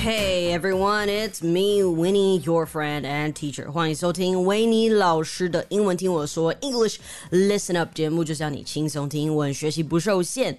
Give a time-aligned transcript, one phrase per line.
[0.00, 3.70] Hey everyone, it's me, Winnie, your friend and teacher.
[3.70, 6.98] 欢迎收听维尼老师的英文听我说 English
[7.30, 10.58] Listen Up 节目，就是让你轻松听英文，学习不受限。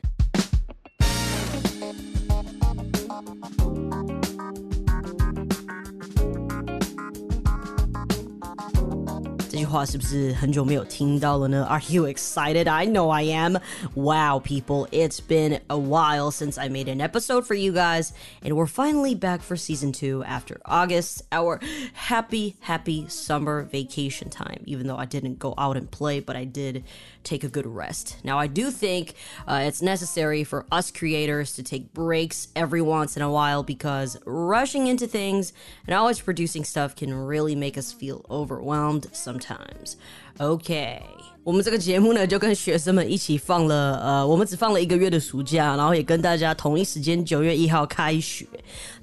[9.71, 11.65] 话是不是很久没有听到了呢？
[11.65, 12.69] Are you excited?
[12.69, 13.57] I know I am.
[13.95, 18.55] Wow, people, it's been a while since I made an episode for you guys, and
[18.55, 21.59] we're finally back for season two after August, our
[21.93, 24.61] happy, happy summer vacation time.
[24.65, 26.83] Even though I didn't go out and play, but I did
[27.24, 28.16] take a good rest.
[28.24, 29.14] Now, I do think
[29.46, 34.16] uh, it's necessary for us creators to take breaks every once in a while because
[34.26, 35.52] rushing into things
[35.86, 39.96] and always producing stuff can really make us feel overwhelmed sometimes.
[40.40, 41.21] Okay.
[41.44, 48.46] 我们这个节目呢，就跟学生们一起放了，呃，我们只放了一个月的暑假，然后也跟大家同一时间九月一号开学。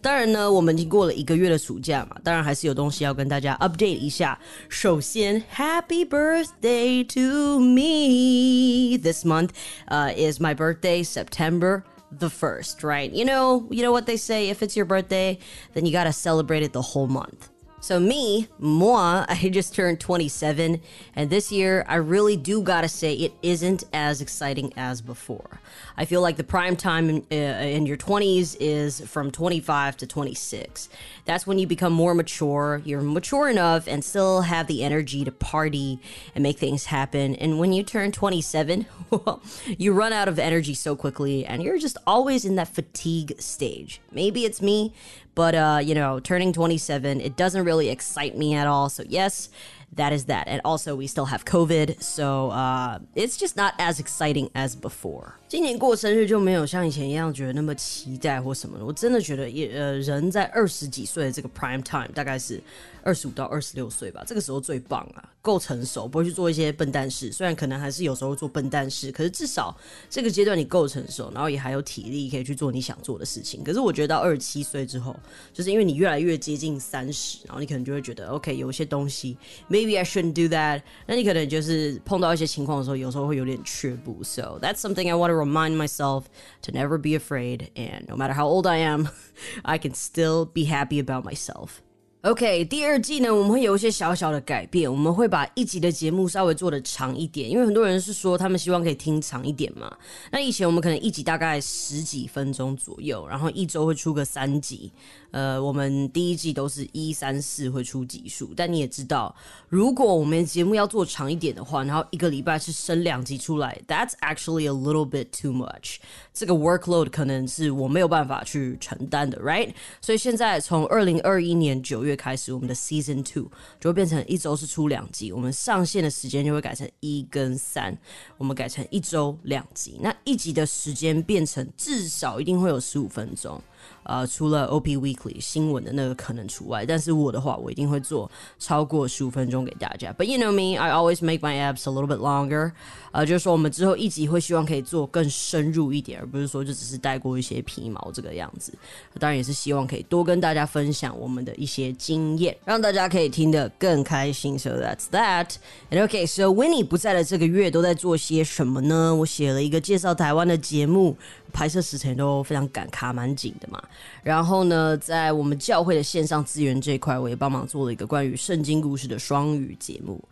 [0.02, 4.40] 当然呢，我们已经过了一个月的暑假嘛，当然还是有东西要跟大家 update 一下。
[4.70, 8.98] 首先，Happy birthday to me!
[8.98, 9.50] This month,
[9.90, 11.84] uh, is my birthday, September
[12.18, 13.12] the first, right?
[13.12, 14.50] You know, you know what they say.
[14.50, 15.40] If it's your birthday,
[15.74, 17.49] then you gotta celebrate it the whole month.
[17.82, 20.82] So me, moi, I just turned 27,
[21.16, 25.62] and this year I really do gotta say it isn't as exciting as before.
[25.96, 30.08] I feel like the prime time in, uh, in your 20s is from 25 to
[30.08, 30.90] 26.
[31.24, 32.82] That's when you become more mature.
[32.84, 36.00] You're mature enough and still have the energy to party
[36.36, 37.34] and make things happen.
[37.36, 41.78] And when you turn 27, well, you run out of energy so quickly, and you're
[41.78, 44.02] just always in that fatigue stage.
[44.12, 44.94] Maybe it's me,
[45.36, 48.90] but uh, you know, turning 27, it doesn't really excite me at all.
[48.90, 49.50] So yes,
[49.94, 50.48] that is that.
[50.48, 55.39] And also, we still have COVID, so uh, it's just not as exciting as before.
[55.50, 58.86] 今年过生日就没有像以前一样觉得那么期待或什么的。
[58.86, 62.62] 我真的觉得，也呃，人在二十几岁的这个 prime time，大概是
[63.02, 67.32] 二十五到二十六岁吧，这个时候最棒啊，够成熟，不会去做一些笨蛋事。
[67.32, 69.76] 虽然可能还是有时候做笨蛋事，可是至少
[70.08, 73.64] 这个阶段你够成熟，然后也还有体力可以去做你想做的事情。
[73.64, 75.16] 可是我觉得到二十七岁之后，
[75.52, 79.36] 就是因为你越来越接近三十，然后你可能就会觉得，OK，有一些东西
[79.68, 80.84] ，maybe I shouldn't do that。
[81.08, 84.24] 那你可能就是碰到一些情况的时候，有时候会有点却步。
[84.24, 86.30] So that's something I want to remind myself
[86.62, 87.72] to never be afraid.
[87.76, 89.10] And no matter how old I am,
[89.66, 91.82] I can still be happy about myself.
[92.24, 99.90] OK，第二季呢，我们会有一些小小的改变，我们会把一集的节目稍微做的长一点，因为很多人是说他们希望可以听长一点嘛。
[100.30, 104.92] 那以前我们可能一集大概十几分钟左右，然后一周会出个三集。
[105.32, 109.34] 呃，我们第一季都是一三四会出集数，但你也知道，
[109.70, 115.98] 如果我们节目要做长一点的话，然后一个礼拜是升两集出来，That's actually a little bit too much。
[116.40, 119.74] 这个 workload 可能是我没有办法去承担的，right？
[120.00, 127.94] 所以现在从二零二一年九月开始，我们的 season two 就会变成一周是出两集，我们上线的时间就会改成一跟三，
[128.38, 133.62] 我们改成一周两集，那一集的时间变成至少一定会有十五分钟。
[134.04, 140.12] 呃，除了 OP Weekly 新闻的那个可能除外，但是我的话，我一定会做超过十五分钟给大家。
[140.14, 142.72] But you know me, I always make my apps a little bit longer。
[143.12, 148.74] 呃，就是说我们之后一集会希望可以做更深入一点，而不是说就只是带过一些皮毛这个样子。
[149.20, 154.58] 当然也是希望可以多跟大家分享我们的一些经验，让大家可以听得更开心。
[154.58, 155.56] So that's that.
[155.92, 159.14] And okay, so Winnie 不在的这个月都在做些什么呢？
[159.16, 161.16] 我写了一个介绍台湾的节目。
[161.52, 163.79] 拍摄时程都非常赶，卡蛮紧的嘛。
[164.23, 170.23] 然后呢，在我们教会的线上资源这一块，我也帮忙做了一个关于圣经故事的双语节目。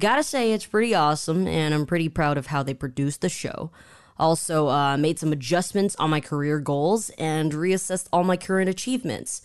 [0.00, 3.70] Gotta say, it's pretty awesome, and I'm pretty proud of how they produced the show.
[4.16, 9.42] Also, uh, made some adjustments on my career goals and reassessed all my current achievements.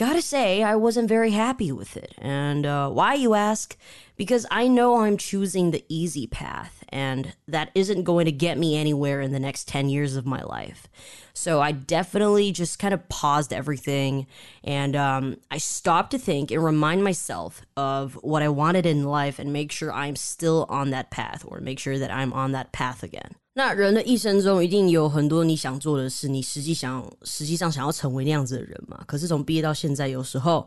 [0.00, 2.14] Gotta say, I wasn't very happy with it.
[2.16, 3.76] And uh, why, you ask?
[4.16, 8.78] Because I know I'm choosing the easy path, and that isn't going to get me
[8.78, 10.88] anywhere in the next 10 years of my life.
[11.34, 14.26] So I definitely just kind of paused everything
[14.64, 19.38] and um, I stopped to think and remind myself of what I wanted in life
[19.38, 22.72] and make sure I'm still on that path or make sure that I'm on that
[22.72, 23.34] path again.
[23.62, 29.04] 那人的一生中一定有很多你想做的事，你实际想实际上想要成为那样子的人嘛？
[29.06, 30.66] 可是从毕业到现在，有时候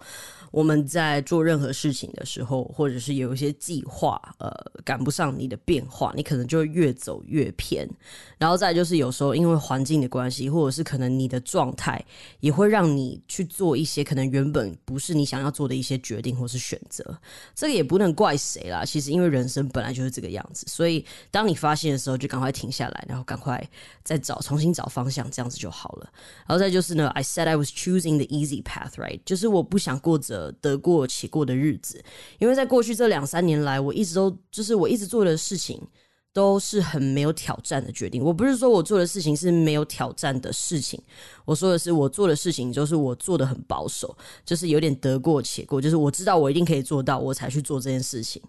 [0.51, 4.53] 我们在做任何事情的时候，或者是有一些计划，呃，
[4.85, 7.89] 赶不上你的变化，你可能就会越走越偏。
[8.37, 11.99] 然后再就是有时候因为环境的关系，或者是可能你的状态，
[12.41, 17.03] 也会让你去做一些可能原本不是你想要做的一些决定或是选择。
[17.55, 22.82] 这个也不能怪谁啦，其实因为人生本来就是这个样子，所以当你发现的时候，就赶快停下。
[22.83, 23.62] 下来，然后赶快
[24.03, 26.09] 再找重新找方向，这样子就好了。
[26.45, 29.21] 然后再就是呢，I said I was choosing the easy path, right？
[29.25, 32.03] 就是我不想过着得过且过的日子，
[32.39, 35.81] 因为在过去这两三年来，我一直都就是我一直做的事情。
[36.33, 38.21] 都是很没有挑战的决定。
[38.21, 41.01] 我不是说我做的事情是没有挑战的事情，
[41.45, 48.41] 我说的是我做的事情就是我做的很保守，就是有点得过且过，就是我知道我一定可以做到，我才去做这件事情。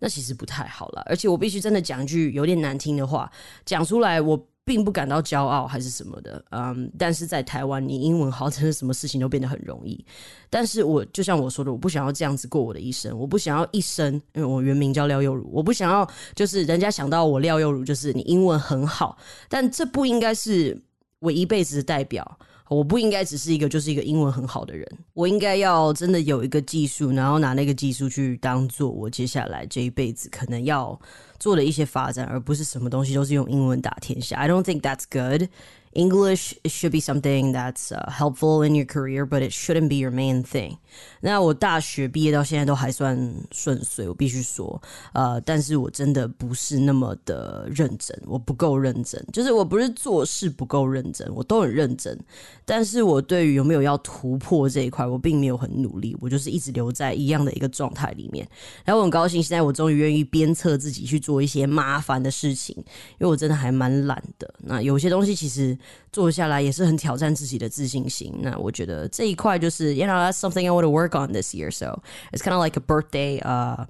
[0.00, 3.30] 那其实不太好了，而且我必须真的讲一句有点难听的话，
[3.64, 4.46] 讲出来我。
[4.68, 10.04] 并不感到骄傲还是什么的，嗯，但是在台湾，你英文好，真的什么事情都变得很容易。
[10.50, 19.16] 但是我就像我说的，我不想要这样子过我的一生，我不想要一生，因为我原名叫廖佑如，我不想要就是人家想到我廖佑如就是你英文很好，
[19.48, 20.78] 但这不应该是
[21.20, 22.38] 我一辈子的代表。
[22.68, 31.00] 我不应该只是一个就是一个英文很好的人，我应该要真的有一个技术，然后拿那个技术去当做我接下来这一辈子可能要。
[31.39, 34.37] 做的一些发展，而不是什么东西都是用英文打天下。
[34.37, 35.49] I don't think that's good.
[35.93, 40.11] English should be something that's uh, helpful in your career, but it shouldn't be your
[40.11, 40.77] main thing.
[41.20, 43.16] 那我大学毕业到现在都还算
[43.50, 44.80] 顺遂，我必须说，
[45.12, 52.18] 呃，但是我真的不是那么的认真，我不够认真，就是我不是做事不够认真，我都很认真，
[52.64, 58.48] 但是我对于有没有要突破这一块，我并没有很努力，我就是一直留在一样的一个状态里面。
[58.84, 62.84] 然后我很高兴，现在我终于愿意鞭策自己去做一些麻烦的事情，因
[63.20, 64.52] 为我真的还蛮懒的。
[64.58, 65.76] 那有些东西其实。
[66.10, 68.34] 做下来也是很挑战自己的自信心。
[68.40, 71.71] 那我觉得这一块就是，you know, something I want work on this year.
[71.71, 72.01] So
[72.31, 73.85] it's kind of like a birthday, uh,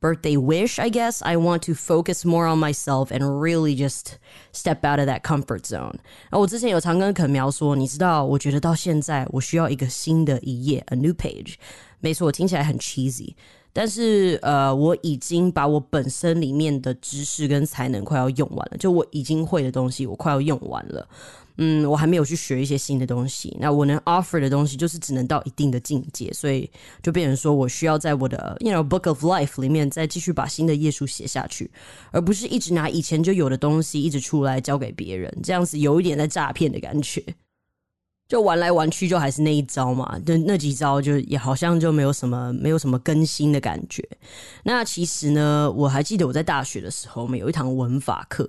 [0.00, 1.22] birthday wish, I guess.
[1.22, 4.18] I want to focus more on myself and really just
[4.52, 5.98] step out of that comfort zone.
[6.30, 11.54] 然后我之前有常跟肯苗说，你知道，我觉得到现在我需要一个新的一页，a new page。
[12.00, 13.34] 没错，我听起来很 cheesy。
[13.79, 21.07] 但是，呃，我已经把我本身里面的知识跟才能快要用完了，就我已经会的东西，我快要用完了。
[21.59, 23.55] 嗯，我还没有去学一些新的东西。
[23.57, 26.69] 那我能 offer 的东西就是只能到一定的境界，所以
[27.01, 31.71] 就变成说我需要在我的 you know book of life 里面再继续把新的页数写下去，
[32.11, 37.23] 而不是一直拿以前就有的东西一直出来交给别人，这样子有一点在诈骗的感觉。
[38.29, 44.07] 就玩来玩去，就还是那一招嘛，那那几招就也好像就没有什么没有什么更新的感觉。
[44.63, 48.47] 那其实呢，我还记得我在大学的时候，我们有一堂文法课。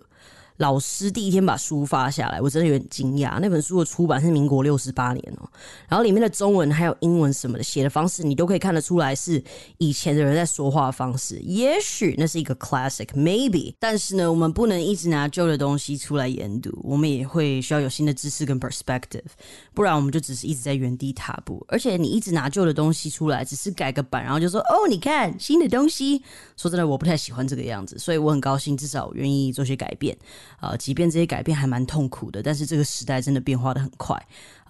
[0.59, 3.39] 老师第一天把书发下来，我真的有点惊讶。
[3.41, 5.49] 那本书的出版是民国六十八年哦，
[5.89, 9.43] 然后里面的中文还有英文什么的写的方式，你都可以看得出来是
[9.79, 11.37] 以前的人在说话方式。
[11.37, 19.23] 也许那是一个 classic，maybe，但是呢，我们不能一直拿旧的东西出来研读，我们也会需要有新的知识跟 perspective，
[19.73, 21.65] 不然我们就只是一直在原地踏步。
[21.69, 26.23] 而且你一直拿旧的东西出来，只是改个版，然后就说哦，你看新的东西。
[26.57, 30.17] 说真的，我不太喜欢这个样子，所以我很高兴，至少我愿意做些改变。
[30.61, 34.15] 呃，即便这些改变还蛮痛苦的，但是这个时代真的变化的很快。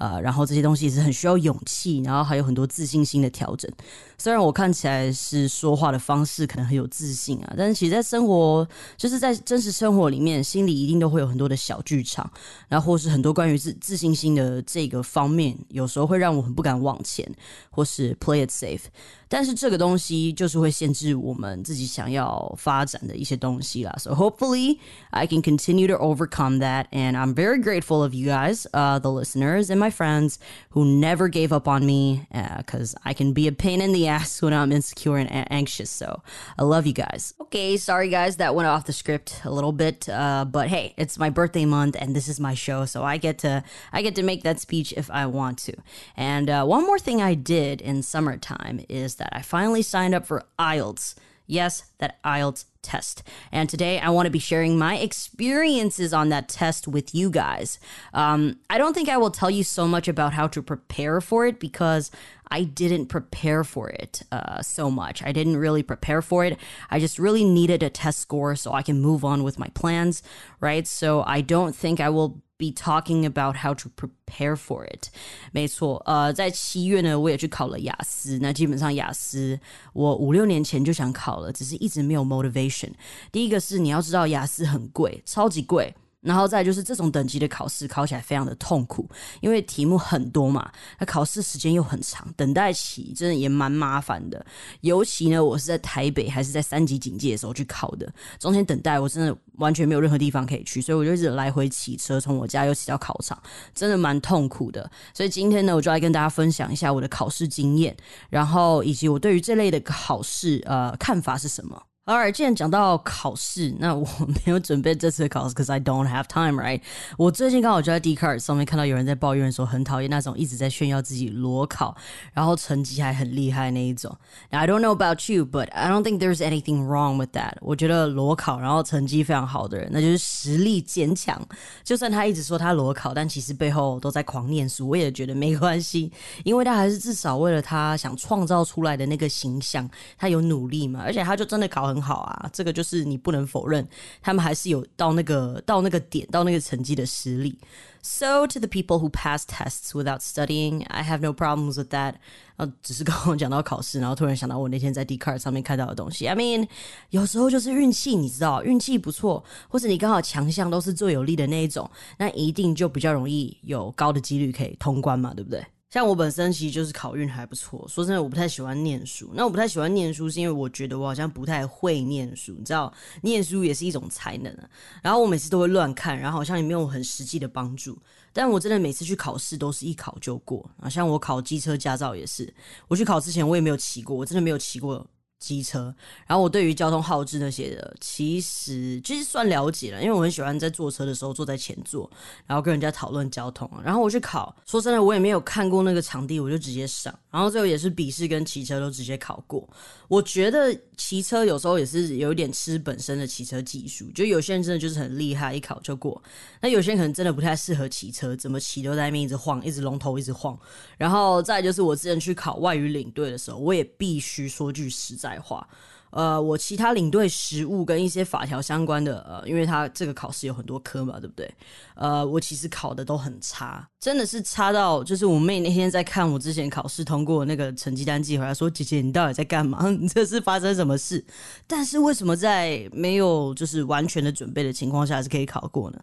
[0.00, 3.70] 呃，然后这些东西也是很需要勇气，然后还有很多自信心的调整。
[4.16, 8.66] 虽然我看起来是说话的方式可能很有自信啊，但是其实，在生活
[8.96, 12.30] 就是在真实生活里面，心里一定都会有很多的小剧场，
[12.68, 17.30] 然后或是很多关于自自信心的这个方面，有时候会让我很不敢往前，
[17.70, 18.84] 或是 play it safe。
[19.28, 23.94] 但是这个东西就是会限制我们自己想要发展的一些东西啦。
[23.96, 24.78] So hopefully
[25.10, 29.10] I can continue to overcome that, and I'm very grateful of you guys, uh, the
[29.10, 30.38] listeners and my friends
[30.70, 34.08] who never gave up on me because uh, I can be a pain in the
[34.08, 35.90] ass when I'm insecure and a- anxious.
[35.90, 36.22] So
[36.58, 37.34] I love you guys.
[37.40, 41.18] Okay, sorry guys, that went off the script a little bit, uh, but hey, it's
[41.18, 44.22] my birthday month and this is my show, so I get to I get to
[44.22, 45.74] make that speech if I want to.
[46.16, 50.26] And uh, one more thing I did in summertime is that I finally signed up
[50.26, 51.14] for IELTS.
[51.46, 53.22] Yes, that IELTS test.
[53.52, 57.78] And today I want to be sharing my experiences on that test with you guys.
[58.14, 61.46] Um, I don't think I will tell you so much about how to prepare for
[61.46, 62.10] it because
[62.49, 65.23] I didn't prepare for it uh, so much.
[65.23, 66.57] I didn't really prepare for it.
[66.89, 70.21] I just really needed a test score so I can move on with my plans,
[70.59, 70.85] right?
[70.87, 75.09] So I don't think I will be talking about how to prepare for it。
[75.51, 78.39] 没错，呃，在七月呢，我也去考了雅思。
[78.39, 79.59] 那基本上雅思，
[79.91, 82.91] 我五六年前就想考了，只是一直没有 motivation。
[83.31, 85.93] 第一个是你要知道雅思很贵，超级贵。
[86.22, 89.08] 然后再就是这种等级的考试考起来非常的痛苦，
[89.40, 94.44] 因为题目很多嘛，那考试时间又很长，等待期真的也蛮麻烦的。
[94.82, 103.40] 尤其呢，我是在台北还是在三级警戒的时候去考的，中间等待我真的完全没有任何地方可以去，所以我就一直来回骑车，从我家又骑到考场，
[103.74, 104.90] 真的蛮痛苦的。
[105.14, 107.96] 所以今天呢，我就来跟大家分享一下我的考试经验，
[108.28, 111.82] 然后以及我对于这类的考试呃看法是什么。
[112.10, 116.80] Alright，既然讲到考试，那我没有准备这次的考试，cause I don't have time, right？
[117.16, 121.96] 我最近刚好就在 d c a r d 上面看到有人在抱怨说，很讨厌那种一直在炫耀自己裸考，
[122.32, 124.12] 然后成绩还很厉害那一种。
[124.48, 127.52] I don't know about you, but I don't think there's anything wrong with that。
[127.60, 131.40] 我觉得裸考然后成绩非常好的人，那就是实力坚强。
[131.84, 136.10] 就算他一直说他裸考，但其实背后都在狂念书，我也觉得没关系，
[136.42, 139.88] 因为他还是至少为了他想创造出来的那个形象，
[140.18, 141.99] 他有努力嘛，而且他就真的考很。
[142.00, 143.86] 好啊，这个就是你不能否认，
[144.22, 147.58] 他们还是有到那个到那个点到那个成绩的实力。
[148.02, 152.14] So to the people who pass tests without studying, I have no problems with that.
[152.56, 156.26] 呃，只是刚刚讲到考试，然后突然想到我那天在 d c a r d 上面看到的东西。
[156.26, 156.66] I mean，
[157.10, 165.62] 有时候就是运气，你知道，运气不错，或者你刚好强项都是最有利的那一种，那一定就比较容易有高的几率可以通关嘛，对不对？
[165.90, 167.84] 像我本身其实就是考运还不错。
[167.88, 169.30] 说真的，我不太喜欢念书。
[169.34, 172.54] 那我不太喜欢念书，是因为我觉得我好像不太会念书。
[172.56, 172.92] 你知道，
[173.22, 174.56] 念书也是一种才能。
[175.02, 177.98] 然后我每次都会乱看，然后好像也没有很实际的帮助。
[178.32, 180.88] 但我真的每次去考试都是一考就过啊。
[180.88, 182.52] 像我考机车驾照也是，
[182.86, 185.04] 我去考之前我也没有骑过，我真的没有骑过。
[185.40, 185.92] 机车，
[186.26, 192.08] 然后我对于交通号志那些的，其实其实算了解了，因为我很喜欢在坐车的时候坐在前座，
[192.46, 193.68] 然后跟人家讨论交通。
[193.82, 197.12] 然后我去考，说真的，我也没有看过那个场地，我就直接上。
[197.30, 199.66] 然后最后也是笔试跟骑车都直接考过。
[200.08, 206.20] 我觉得骑车有时候也是有一点吃本身的骑车技术，就有些人真的就是很厉害，一考就过。
[206.60, 210.58] 那有些人可能真的不太适合骑车，怎么骑都在那边一直晃，一直龙头一直晃。
[210.98, 215.66] 然后再就是我之前去考外语领队的时候，我也必须说句实在话。
[216.10, 221.48] 呃，我其他领队实务跟一些法条相关的，呃，因为他这个考试有很多科嘛，对不对？
[221.94, 229.88] 呃，我其实考的都很差，真的是差到，就是我妹那天在看我之前考试通过那个成绩单寄回来，说：“姐姐，你到底在干嘛？
[229.88, 231.24] 你 这是发生什么事？”
[231.68, 236.00] 但是为什么在没有就是完全的准备的情况下是可以考过呢？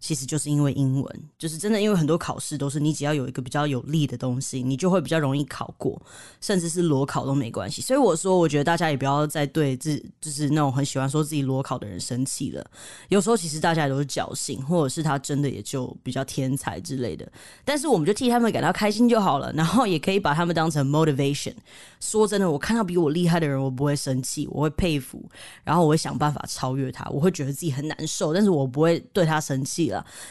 [0.00, 6.00] 其实就是因为英文，就是真的，因为很多考试都是你只要有一个比较有利的东西，你就会比较容易考过，
[6.40, 7.82] 甚至是裸考都没关系。
[7.82, 12.64] 所以我说，我觉得大家也不要再对自就是那种很喜欢说自己裸考的人生气了。
[13.08, 17.30] 有时候其实大家也都是侥幸，或者是他真的也就比较天才之类的。
[17.64, 21.54] 但是我们就替他们感到开心就好了，然后也可以把他们当成 motivation。
[21.98, 25.20] 说真的，我看到比我厉害的人，我不会生气，我会佩服，
[25.64, 27.04] 然后我会想办法超越他。
[27.10, 29.87] 我会觉得自己很难受，但是我不会对他生气。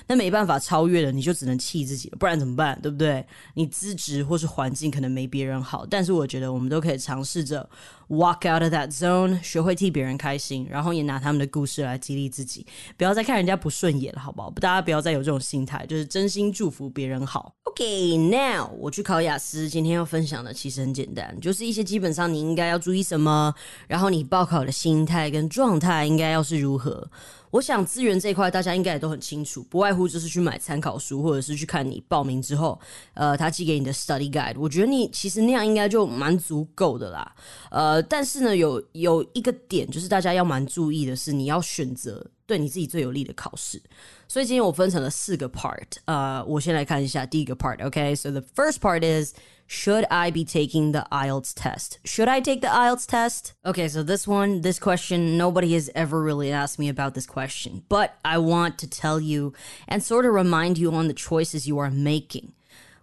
[0.07, 2.79] 那没办法超越的，你就只能气自己了，不然怎么办？
[2.81, 3.25] 对不对？
[3.53, 7.69] 你资质或是环境可能没别人好，但是我觉得我们都可以尝试着
[8.09, 12.65] walk out of that zone，学会替别人开心，然后也拿他们的故事来激励自己，
[12.97, 14.49] 不要再看人家不顺眼了，好不好？
[14.51, 17.53] 大家不要再有这种心态，就是真心祝福别人好。
[17.63, 23.53] OK，now 我去考雅思，今天要分享的其实很简单，就是一些基本上你应该要注意什么，
[23.87, 27.09] 然后你报考的心态跟状态应该要是如何。
[27.49, 32.77] 我想资源这一块大家应该也都很清楚，不外乎就是去买参考书，或者是去看你报名之后，
[33.13, 34.55] 呃，他寄给你的 study guide。
[34.59, 37.33] 我觉得你其实那样应该就蛮足够的啦。
[37.71, 43.82] 呃，但是呢，有有一个点就是大家要蛮注意的是，你要选择对你自己最有利的考试。
[44.28, 45.86] 所以今天我分成了四个 part。
[46.04, 49.34] 呃，我先来看一下第一个 part。OK，so the first part is
[49.68, 51.98] should I be taking the IELTS test?
[52.04, 53.52] Should I take the IELTS test?
[53.64, 57.84] Okay, so this one, this question, nobody has ever really asked me about this question,
[57.88, 59.54] but I want to tell you
[59.88, 62.52] and sort of remind you on the choices you are making.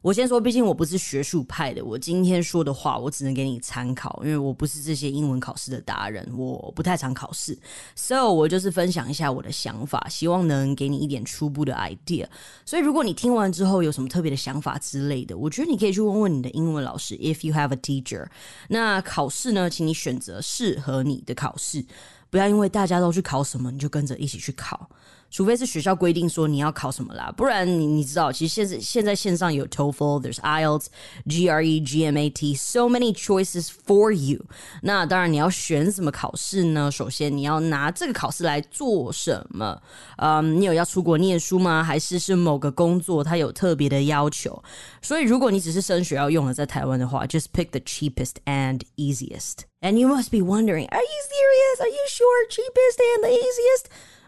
[0.05, 7.59] 我先说，毕竟我不是学术派的，我今天说的话我只能给你参考，因为我不是这些英文考试的达人，我不太常考试
[7.95, 12.27] ，so 我就是分享一下我的想法，希望能给你一点初步的 idea。
[12.67, 18.27] 所以如果你听完之后有什么特别的想法之类的，我觉得你可以去问问你的英文老师，if you have a teacher。
[18.69, 21.83] 那考试呢，请你选择适合你的考试，
[22.29, 24.91] 不要因为大家都去考什么，你就跟着一起去考。
[25.35, 30.87] 除非是学校规定说你要考什么啦，不然你你知道，其实现在现在线上有 TOEFL，there's IELTS、
[31.27, 34.45] GRE、GMAT，so many choices for you。
[34.83, 36.89] 那当然你要选什么考试呢？
[36.89, 39.83] 首先你要拿这个考试来做什么？
[40.19, 41.83] 嗯，你有要出国念书吗？
[41.83, 44.63] 还是是某个工作它有特别的要求？
[45.03, 49.65] 所以如果你只是升学要用的，在台湾的话，just pick the cheapest and easiest。
[49.81, 51.81] And you must be wondering, are you serious?
[51.81, 53.87] Are you sure cheapest and the easiest?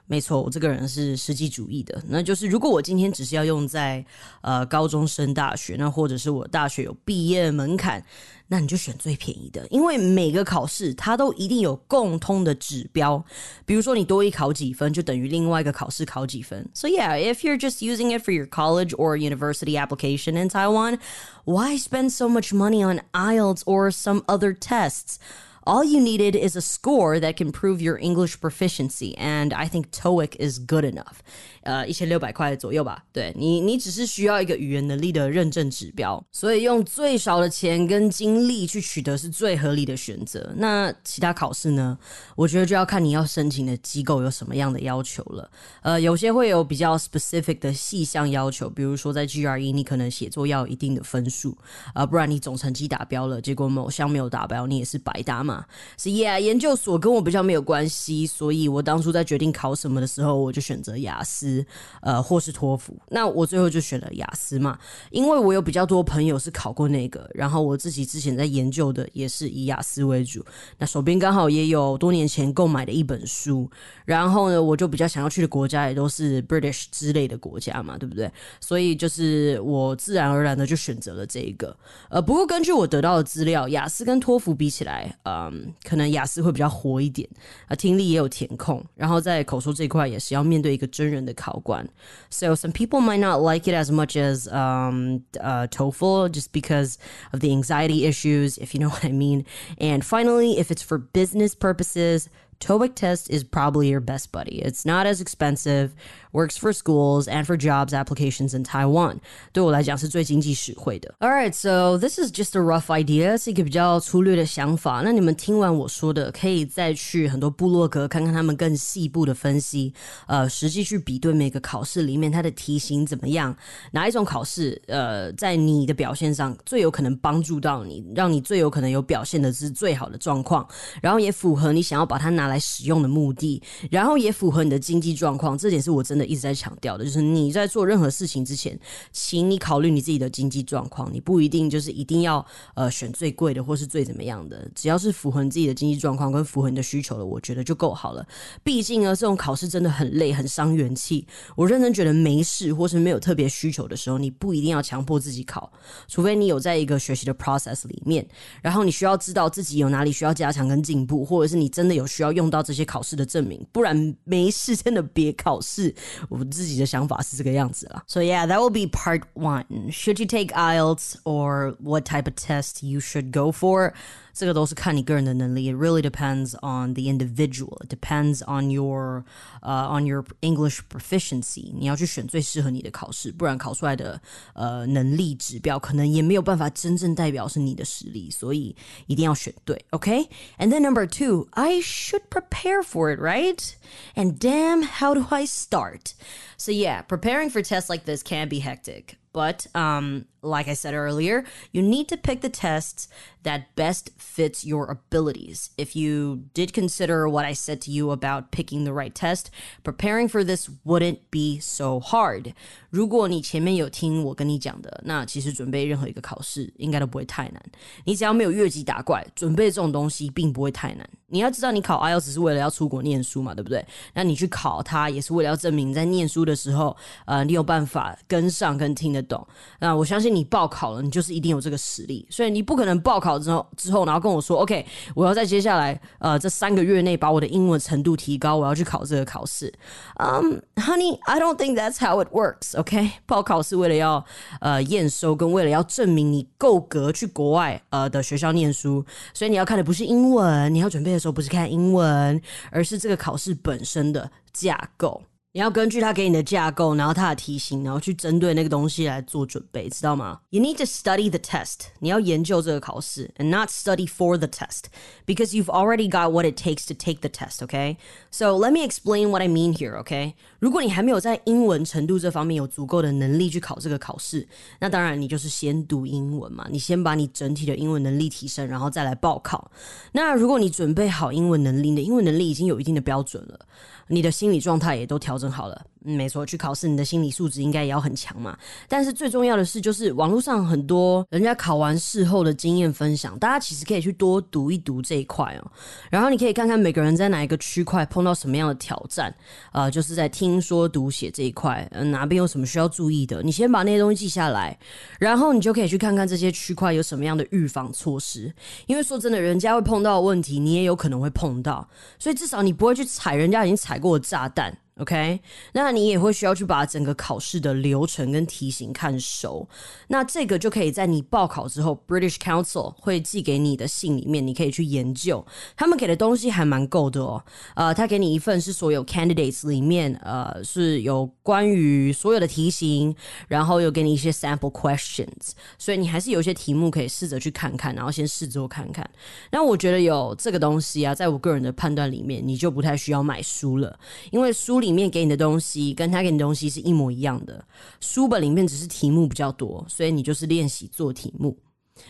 [0.09, 2.01] 没错，我这个人是实际主义的。
[2.09, 4.05] 那就是如果我今天只是要用在
[4.41, 8.05] 呃高中升大学，那或者是我大学有毕业门槛，
[8.47, 13.25] 那你就选最便宜的，因为每个考试它都一定有共通的指标。
[13.65, 16.65] 比如说你多一考几分，就等于另外一个考试考几分。
[16.73, 21.01] So yeah, if you're just using it for your college or university application in Taiwan,
[21.45, 25.19] why spend so much money on IELTS or some other tests?
[25.67, 29.91] All you needed is a score that can prove your English proficiency, and I think
[29.91, 31.17] TOEIC is good enough.
[31.63, 33.05] 呃，一千六百块左右吧。
[33.13, 40.53] 对你，你只是需要一个语言能力的认证指标，所以用最少的钱跟精力去取得是最合理的选择。
[40.57, 41.99] 那其他考试呢？
[42.37, 45.51] 我觉得就要看你要申请的机构有什么样的要求了。
[45.83, 51.59] 呃，有些会有比较 specific 的细项要求，比如说在 GRE 你可能写作要有一定的分数，
[51.95, 55.56] 啊，不然你总成绩达标了，结果某项没有达标，你也是白搭嘛。
[55.97, 61.65] 是 Yeah，研究所跟我比较没有关系，所以我当初在决定考什么的时候，我就选择雅思。
[62.03, 64.79] 呃，或是托福，那我最后就选了雅思嘛，
[65.11, 70.45] 因为我有比较多朋友是考过那个，然后我自己之前在研究的也是以雅思为主，
[70.79, 73.69] 那手边刚好也有多年前购买的一本书，
[74.05, 78.31] 然后呢，我就比较想要去的国家也都是 British 之类的国家嘛，对不对？
[78.61, 81.77] 所以就是我自然而然的就选择了这一个。
[82.09, 87.30] 呃，不过根据我得到的资料，雅思跟托福比起来，嗯，可能雅思会比较活一点，
[87.68, 91.52] 啊，听力也有填空，然后在口说这一块也是要面对一个真人的考。
[91.52, 91.86] 考官.
[92.30, 96.96] So some people might not like it as much as um, uh, TOEFL just because
[97.34, 99.44] of the anxiety issues, if you know what I mean.
[99.78, 104.62] And finally, if it's for business purposes, TOEIC test is probably your best buddy.
[104.64, 105.96] It's not as expensive,
[106.32, 109.18] works for schools and for jobs applications in Taiwan.
[109.52, 111.12] 对我来讲是最经济实惠的。
[111.22, 115.02] All right, so this is just a rough idea，是一个比较粗略的想法。
[115.04, 119.92] 那你们听完我说的，可以再去很多部落格看看他们更细部的分析，
[120.28, 123.58] 呃，实际去比对每个考试里面它的题型怎么样，
[123.94, 130.68] 哪一种考试呃在你的表现上最有可能帮助到你，让你最有可能有表现的是最好的状况，
[131.02, 132.45] 然后也符合你想要把它拿。
[132.47, 137.05] 来使用的目的，然后也符合你的经济状况，这点是我真的一直在强调的。
[137.05, 138.79] 就是你在做任何事情之前，
[139.13, 141.11] 请你考虑你自己的经济状况。
[141.13, 148.27] 你不一定就是一定要呃选最贵的或是最怎么样的，只要是符合你自己的经济状况跟符合你的需求的，我觉得就够好了。
[148.63, 151.27] 毕竟呢，这种考试真的很累，很伤元气。
[151.57, 155.73] 我认真觉得没事或是没有特别需求的时候，你不一定要强迫自己考，
[156.07, 158.27] 除非你有在一个学习的 process 里面，
[158.63, 162.27] 然后你需要知道自己有哪里需要加强跟进步，或者是你真的有需要。
[162.37, 165.93] 用到这些考试的证明，不然没事真的别考试。
[166.29, 168.05] 我自己的想法是这个样子了。
[168.07, 169.91] So yeah, that will be part one.
[169.91, 173.95] Should you take IELTS or what type of test you should go for?
[174.36, 175.72] 这个都是看你个人的能力。
[175.72, 177.78] It really depends on the individual.
[177.84, 179.26] It depends on your
[179.62, 181.72] 呃 on your English proficiency.
[181.74, 184.22] 你要去选最适合你的考试，不然考出来的
[184.54, 188.32] 呃能力指标可能也没有办法真正代表是你的实力。
[188.32, 188.76] 所以
[189.08, 190.30] 一定要选对，OK?
[190.58, 193.76] And then number two, I should prepare for it, right?
[194.16, 196.14] And damn, how do I start?
[196.58, 199.18] So yeah, preparing for tests like this can be hectic.
[199.34, 203.08] But um, like I said earlier, you need to pick the tests
[203.44, 205.70] that best fits your abilities.
[205.78, 209.50] If you did consider what I said to you about picking the right test,
[209.84, 212.54] preparing for this wouldn't be so hard.
[212.90, 217.62] 如果你前面有听我跟你讲的，那其实准备任何一个考试应该都不会太难。
[218.06, 221.10] 你只要没有越级打怪，准备这种东西并不会太难。
[221.28, 223.86] 你要知道，你考 IELTS 是为了要出国念书嘛，对不对？
[224.14, 226.96] 那你去考它也是为了要证明在念书的时候，
[227.26, 229.48] 呃，你有办法跟上跟听得懂。
[229.80, 232.27] 那我相信 你报考了，你就是一定有这个实力。
[232.31, 239.73] 所以你不可能报考之后之后，然后跟我说，OK，我要在接下来呃这三个月内把我的英文程度提高，我要去考这个考试。
[240.19, 242.79] Um, honey, I don't think that's how it works.
[242.79, 244.25] OK，报考是为了要
[244.61, 249.05] 呃验收，跟为了要证明你够格去国外呃的学校念书。
[249.33, 255.23] 所以你要看的不是英文，你要准备的时候不是看英文，而是这个考试本身的架构。
[255.56, 260.40] 你要根据他给你的架构，然后他的题型，然后去针对那个东西来做准备，知道吗？
[260.50, 261.88] You need to study the test.
[262.00, 264.84] 你要研究这个考试，and not study for the test
[265.26, 267.62] because you've already got what it takes to take the test.
[267.62, 267.98] Okay,
[268.32, 270.02] so let me explain what I mean here.
[270.02, 274.47] Okay， 如果你还没有在英文程度这方面有足够的能力去考这个考试，
[274.81, 279.71] 那当然你就是先读英文嘛，你先把你整体的英文能力提升，然后再来报考。
[280.13, 283.61] 那如果你准备好英文能力，你的英文能力已经有一定的标准了，
[284.09, 285.51] 你的心理状态也都调整。
[285.51, 285.85] 好了。
[286.07, 288.57] 没错，去考试，你的心理素质应该也要很强嘛。
[288.89, 295.71] 但是最重要的是，就是网络上很多人家考完事后的经验分享，大家其实可以去多读一读这一块哦。
[296.11, 299.35] 然后你可以看看每个人在哪一个区块碰到什么样的挑战，
[299.73, 304.79] 呃，就是在听说读写这一块，嗯，哪边有什么需要注意的，你先把那些东西记下来，
[305.19, 308.55] 然后你就可以去看看这些区块有什么样的预防措施。
[308.87, 311.89] 因为说真的，人家会碰到的问题，你也有可能会碰到，
[312.19, 314.77] 所以至少你不会去踩人家已经踩过的炸弹。
[314.99, 315.39] OK，
[315.75, 319.69] 那你也会需要去把整个考试的流程跟题型看熟。
[320.09, 325.47] 那这个就可以在你报考之后，British Council 会寄给你的信里面，你可以去研究。
[325.77, 327.45] 他们给的东西还蛮够的哦。
[327.75, 333.15] 呃，他给你一份是所有 candidates 里面，呃，是有关于所有的题型，
[333.49, 339.07] 然后又给你一些 sample questions，所以你还是有一些题目可以试着去看看，然后先试做看看。
[339.53, 344.86] 那我觉得有这个东西啊，在我个人的判断里面，你就不太需要买书了，因为书里。
[344.87, 347.65] 里面给你的东西跟他给你的东西是一模一样的，
[348.01, 351.59] 书本里面只是题目比较多，所以你就是练习做题目。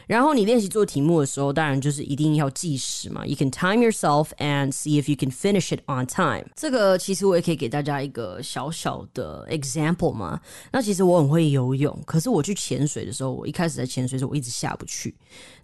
[0.06, 3.26] 然后你练习做题目的时候，当然就是一定要计时嘛。
[3.26, 6.50] You can time yourself and see if you can finish it on time。
[6.54, 10.40] 这个其实我也可以给大家一个小小的 example 嘛。
[10.72, 15.14] 那其实我很会游泳，可是我去潜水的时候，我一开始在潜水的时候我一直下不去。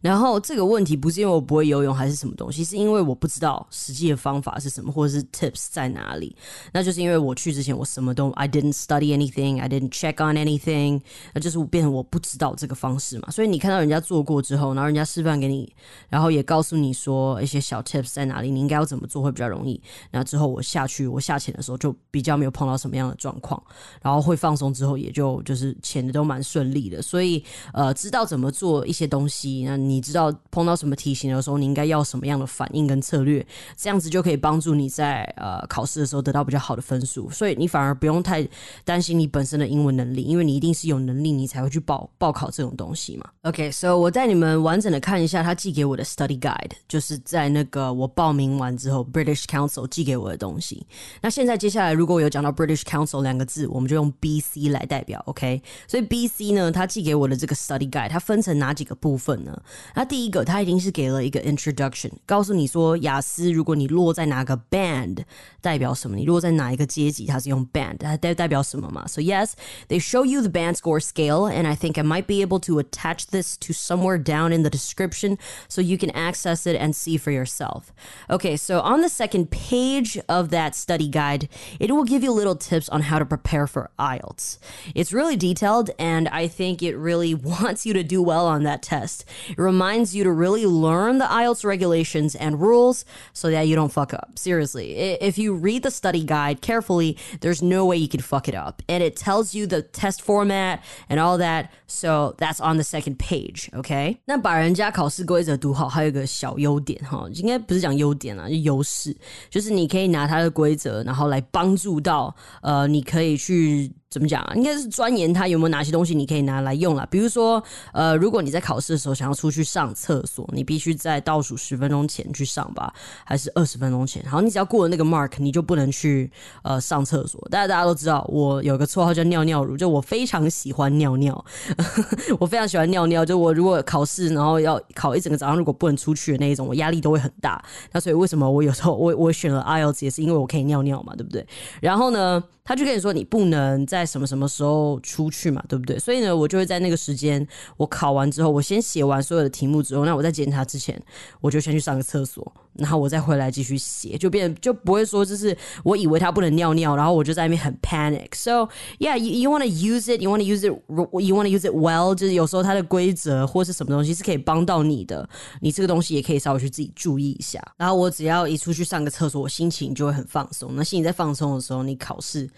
[0.00, 6.36] 然后这个问题不是因为我不会游泳还是什么东西，是因为我不知道实际的方法是什么，或者是 tips 在哪里。
[6.72, 11.00] 那就是因为我去之前我什么都 I didn't study anything, I didn't check on anything，
[11.34, 13.30] 那就是变成我不知道这个方式嘛。
[13.30, 14.11] 所以你看到人家做。
[14.12, 15.74] 做过之后，然后人家示范给你，
[16.10, 19.80] 然后也告诉你说一些小 tips 在哪里，你应该要怎么做会比较容易。
[20.10, 23.62] 那之后我下去，我下潜的时候就比较没有碰到什么样的状况，
[24.02, 27.00] 然后会放松之后，也就就是潜的都蛮顺利的。
[27.00, 33.46] 所以呃，知道怎么做一些东西，那你知道碰到什么题型的时候，你应该要什么样的反应跟策略，
[33.78, 37.30] 这样子就可以帮助你在呃考试的时候得到比较好的分数。
[37.30, 38.46] 所以你反而不用太
[38.84, 43.30] 担心你本身的英文能力，因为你一定是有能力，你才会去报报考这种东西嘛。
[43.44, 50.87] OK，so 我带你们完整的看一下他寄给我的 study guide，就是在那个我报名完之后，British Council 寄给我的东西。
[51.21, 55.61] 那现在接下来如果有讲到 British Council 两个字，我们就用 BC 来代表，OK？
[55.87, 59.61] 所以 BC 呢，他寄给我的这个 study guide，它分成哪几个部分呢？
[59.93, 65.23] 那第一个，它已经是给了一个 introduction，告诉你说雅思，如果你落在哪个 band，
[65.61, 66.15] 代表什么？
[66.15, 69.05] 你落在哪一个阶级，它是用 band，它代代表什么嘛？
[69.07, 73.25] So yes，they show you the band score scale，and I think I might be able to attach
[73.29, 75.36] this to somewhere down in the description
[75.68, 77.92] so you can access it and see for yourself.
[78.30, 81.46] Okay, so on the second page of that study guide,
[81.78, 84.56] it will give you little tips on how to prepare for IELTS.
[84.94, 88.82] It's really detailed, and I think it really wants you to do well on that
[88.82, 89.26] test.
[89.50, 93.92] It reminds you to really learn the IELTS regulations and rules so that you don't
[93.92, 94.38] fuck up.
[94.38, 98.54] Seriously, if you read the study guide carefully, there's no way you can fuck it
[98.54, 98.80] up.
[98.88, 101.70] And it tells you the test format and all that.
[101.86, 109.16] So that's on the second page, OK，那把人家考试规则读好，还有一个小优点哈，应该不是讲优点啊，就优势，
[109.50, 113.92] 就是你可以拿他的规则，然后来帮助到呃，你可以去。
[114.12, 114.52] 怎么讲啊？
[114.54, 117.08] 应该是钻研它有没有哪些东西你可以拿来用了。
[117.10, 117.62] 比如说，
[117.94, 122.92] 呃，如果你在考试的时候想要出去上厕所，你必须在倒数十分钟前去上吧，
[123.24, 124.22] 还是二十分钟前？
[124.28, 126.30] 好，你只要过了那个 mark，你就不能去
[126.62, 127.40] 呃上厕所。
[127.50, 131.42] 大家大家都知道，我有个绰号叫尿尿乳，就我非常喜欢尿尿，
[132.38, 133.24] 我非常喜欢尿尿。
[133.24, 137.62] 就我如果考试，然后要考一整个早上，如果不能出去的那一种，我压力都会很大。
[137.92, 141.46] 那所以为什么我有时候我我选了 IELTS 也是因为我可以尿尿嘛，对不对？
[141.80, 145.96] 然后呢，他就跟你说你不能在在什么什么时候出去嘛，对不对？
[145.98, 151.00] 所以呢，我就会在那个时间，我考完之后，我先写完所有的题目之后，那我在检查之前，
[151.40, 152.52] 我就先去上个厕所。
[152.74, 158.34] 然后我再回来继续写，就变就不会说就是我以为他不能尿尿，然后我就在那边很 panic。
[158.34, 158.66] So
[158.98, 161.68] yeah, you want to use it, you want to use it, you want to use
[161.68, 162.14] it well。
[162.14, 165.28] 就是有时候它的规则或是什么东西是可以帮到你的，
[165.60, 167.62] 你这个东西也可以稍微去自己注意一下。
[167.76, 170.74] 然后我只要一出去上个厕所，我心情就会很放松。
[170.74, 172.48] 那心情在放松的时候，你考试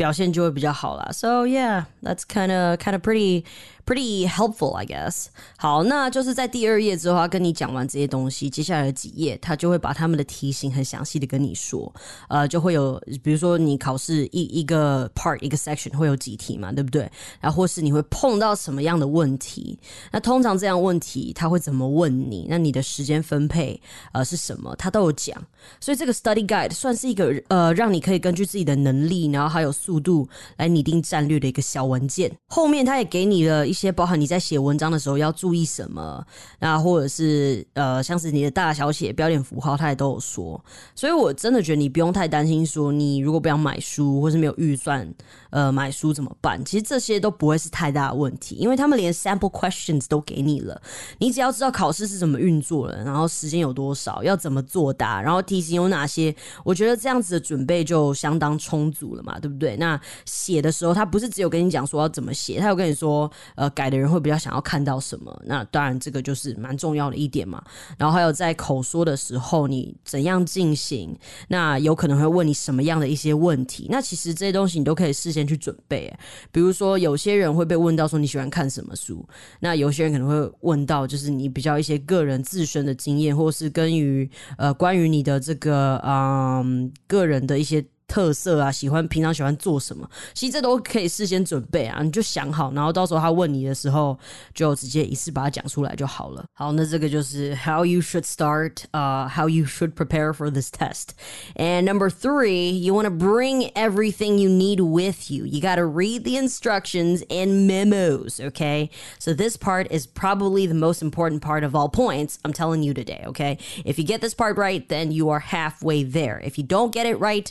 [0.00, 1.10] 表现就会比较好啦。
[1.12, 3.44] So yeah, that's kind of kind of pretty.
[3.91, 5.25] Pretty helpful, I guess.
[5.57, 11.93] 好，那就是在第二页之后，他跟你讲完这些东西，接下来的几页他就会把他们的题型很详细的跟你说。
[12.29, 17.11] 呃，就会有，比如说你考试一一个 part 一个 section 会有几题嘛，对不对？
[17.41, 19.77] 然后或是你会碰到什么样的问题？
[20.13, 22.47] 那通常这样问题他会怎么问你？
[22.49, 23.77] 那你的时间分配
[24.13, 24.73] 呃是什么？
[24.77, 25.35] 他都有讲。
[25.81, 30.25] 所以这个 study guide 算是一个呃让你可以根据自己的能力，然后还有速度
[30.55, 32.31] 来拟定战略的一个小文件。
[32.47, 33.67] 后面他也给你了。
[33.71, 36.23] 一些些包含你在写文章的时候要注意什么，
[36.59, 40.63] 那或者是呃，像是你的大小写、标点符号，他也都有说。
[40.95, 45.11] 所以我真的觉得你不用太担心，说你如果不想买书或是没有预算
[45.49, 46.63] 呃买书怎么办？
[46.63, 50.79] 其实这些都不会是太大的问题，因为他们连 sample questions 都给你了。
[51.17, 59.75] 你只要知道考试是怎么运作的，然后时间有多少，要怎么作答，然后题型有哪些，我觉得这样子的准备就相当充足了嘛，对不对？
[59.77, 63.31] 那写的时候，他不是只有跟你讲说要怎么写，他有跟你说。
[63.61, 65.39] 呃改的人会比较想要看到什么。
[65.45, 67.63] 那当然这个就是蛮重要的一点嘛。
[67.95, 71.15] 然后还有在口说的时候，你怎样进行？
[71.49, 73.85] 那有可能会问你什么样的一些问题？
[73.91, 76.11] 那其实这些东西你都可以事先去准备。
[76.51, 79.23] 比如说有些人会被问到说你喜欢看什么书，
[79.59, 87.85] 那有些人可能会问到就是你比较一些个人自身的经验，或是跟于呃关于你的这个嗯个人的一些。
[88.10, 94.16] 特色啊，喜欢平常喜欢做什么，其实这都可以事先准备啊，你就想好，然后到时候他问你的时候，
[94.54, 96.44] 就直接一次把它讲出来就好了。
[96.54, 101.08] 好，那这个就是 how you should start, uh, how you should prepare for this test.
[101.56, 105.44] And number three, you want to bring everything you need with you.
[105.44, 108.38] You got to read the instructions and memos.
[108.38, 112.38] Okay, so this part is probably the most important part of all points.
[112.44, 113.24] I'm telling you today.
[113.26, 116.40] Okay, if you get this part right, then you are halfway there.
[116.44, 117.50] If you don't get it right,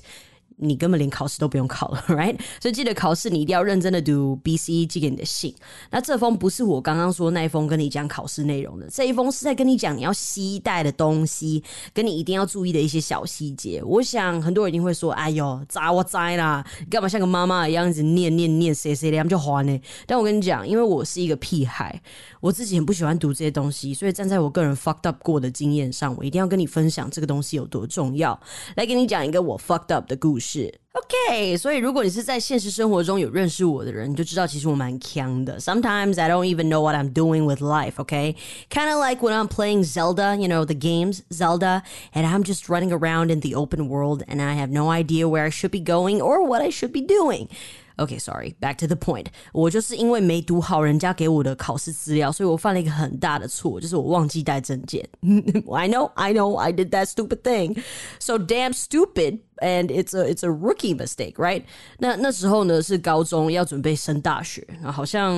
[0.61, 2.39] 你根本连考试都不用考了， right？
[2.61, 5.55] 所以记得考试你一定要认真的读 B C 寄给你的信。
[5.91, 11.63] 那这封不是我刚刚说那一封跟你讲考试内容的，这一封是在跟你讲你要携带的东西，
[11.95, 13.83] 跟你一定要注意的一些小细节。
[13.85, 16.65] 我想很多人一定会说：“哎呦，咋我栽啦？
[16.91, 22.01] 干嘛像个妈妈一样子念念念，谁谁他们就还呢？”但我跟你讲，因为我是一个屁孩，
[22.41, 28.39] 我自己很不喜欢读这些东西，所以站在我个人 fucked up 过的经验上，我一定要跟你分享这个东西有多重要。
[28.77, 30.50] 来给你讲一个我 fucked up 的故事。
[30.50, 35.60] 是 OK，所以如果你是在现实生活中有认识我的人，你就知道其实我蛮强的。
[35.60, 37.96] Sometimes I don't even know what I'm doing with life.
[37.98, 38.36] Okay,
[38.70, 42.70] kind of like when I'm playing Zelda, you know the games Zelda, and I'm just
[42.70, 45.82] running around in the open world, and I have no idea where I should be
[45.82, 47.50] going or what I should be doing.
[47.98, 48.56] Okay, sorry.
[48.60, 49.28] Back to the point.
[49.54, 55.08] 我就是因为没读好人家给我的考试资料，所以我犯了一个很大的错，就是我忘记带证件。
[55.22, 57.82] I know, I know, I did that stupid thing.
[58.20, 59.40] So damn stupid.
[59.61, 61.63] And it's a it's a rookie mistake, right?
[61.99, 65.37] 那那时候呢是高中要准备升大学，好像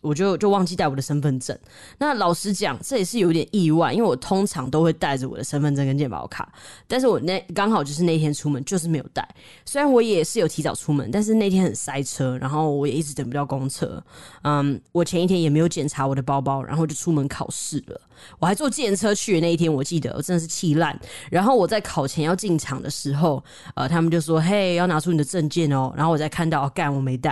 [0.00, 1.58] 我就就忘记带我的身份证。
[1.98, 6.52] 那老实讲，这也是有点意外，因为我通常都会带着我的身份证跟健保卡，
[6.86, 9.28] 但是我那刚好就是那天出门就是没有带。
[9.64, 14.00] 虽然我也是有提早出门，但是那天很塞车，然后我也一直等不到公车。
[14.42, 18.00] 嗯，我前一天也没有检查我的包包，然后就出门考试了。
[18.38, 20.96] 我还坐计程车去的那一天，我记得我真的是气烂。
[21.28, 23.42] 然后我在考前要进场的时候。
[23.74, 27.30] 呃，他们就说：“嘿，要拿出你的证件哦。”然后我再看到，干，我没带。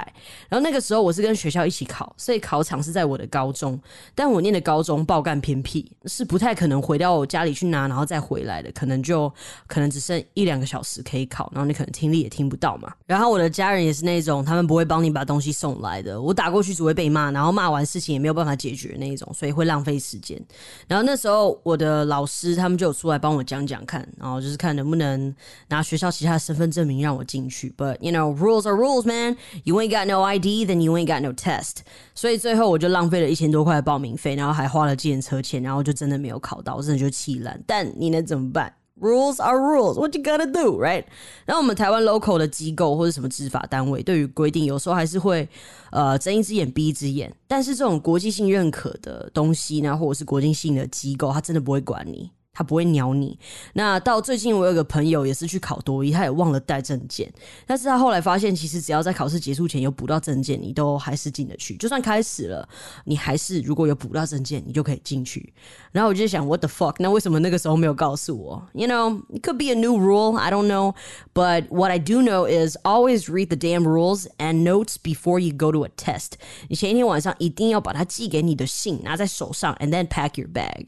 [0.48, 3.78] 然后那个时候我是跟学校一起考，所以考场是在我的高中。
[4.14, 8.72] 但我念的高中爆干偏僻，是不太可能回到我家里去拿，然后再回来的。
[8.72, 9.32] 可能就
[9.66, 12.92] 可能只剩一两个小时可以考，然后你可能听力也听不到嘛。
[13.04, 16.20] 然后我的家人也是那种，他们不会帮你把东西送来的。
[16.20, 20.40] 我打过去只会被骂，然后骂完事情也没有办法解决那一种，所以会浪费时间。
[20.88, 25.34] 然后那时候我的老师他们就有出来帮我讲讲看，然后就是看能不能
[25.68, 26.10] 拿学校。
[26.22, 29.36] 其他身份证明让我进去，But you know rules are rules, man.
[29.64, 31.78] You ain't got no ID, then you ain't got no test.
[32.14, 37.60] 所以最后我就浪费了一千多块报名费，然后还花了计程车钱，然后就真的没有考到，我真的就气烂。
[37.66, 39.94] 但你能怎么办？Rules are rules.
[39.94, 41.04] What you gotta do, right?
[41.44, 45.48] 然后我们台湾 local 的机构或者什么执法单位，对于规定有时候还是会
[45.90, 47.34] 呃睁一只眼闭一只眼。
[47.48, 52.30] 但是这种国际性认可的东西呢，或者是国际性的机构，他真的不会管你。
[52.53, 53.37] 他不会鸟你。
[53.73, 57.31] 那到最近，我有个朋友也是去考多一，他也忘了带证件。
[57.67, 61.77] 但是他后来发现，其实只要在考试结束前有补到证件，你都还是进得去。
[61.77, 62.67] 就算开始了，
[63.05, 65.53] 你还是如果有补到证件，你就可以进去。
[65.91, 66.95] 然后我就想，What the fuck？
[66.97, 68.67] 那为什么那个时候没有告诉我？
[68.73, 70.35] You know, it could be a new rule.
[70.35, 70.95] I don't know.
[71.35, 75.55] But what I do know is always read the damn rules and notes before you
[75.55, 76.31] go to a test.
[76.69, 80.87] 你前一天晚上一定要把它寄给你的信拿在手上，and then pack your bag.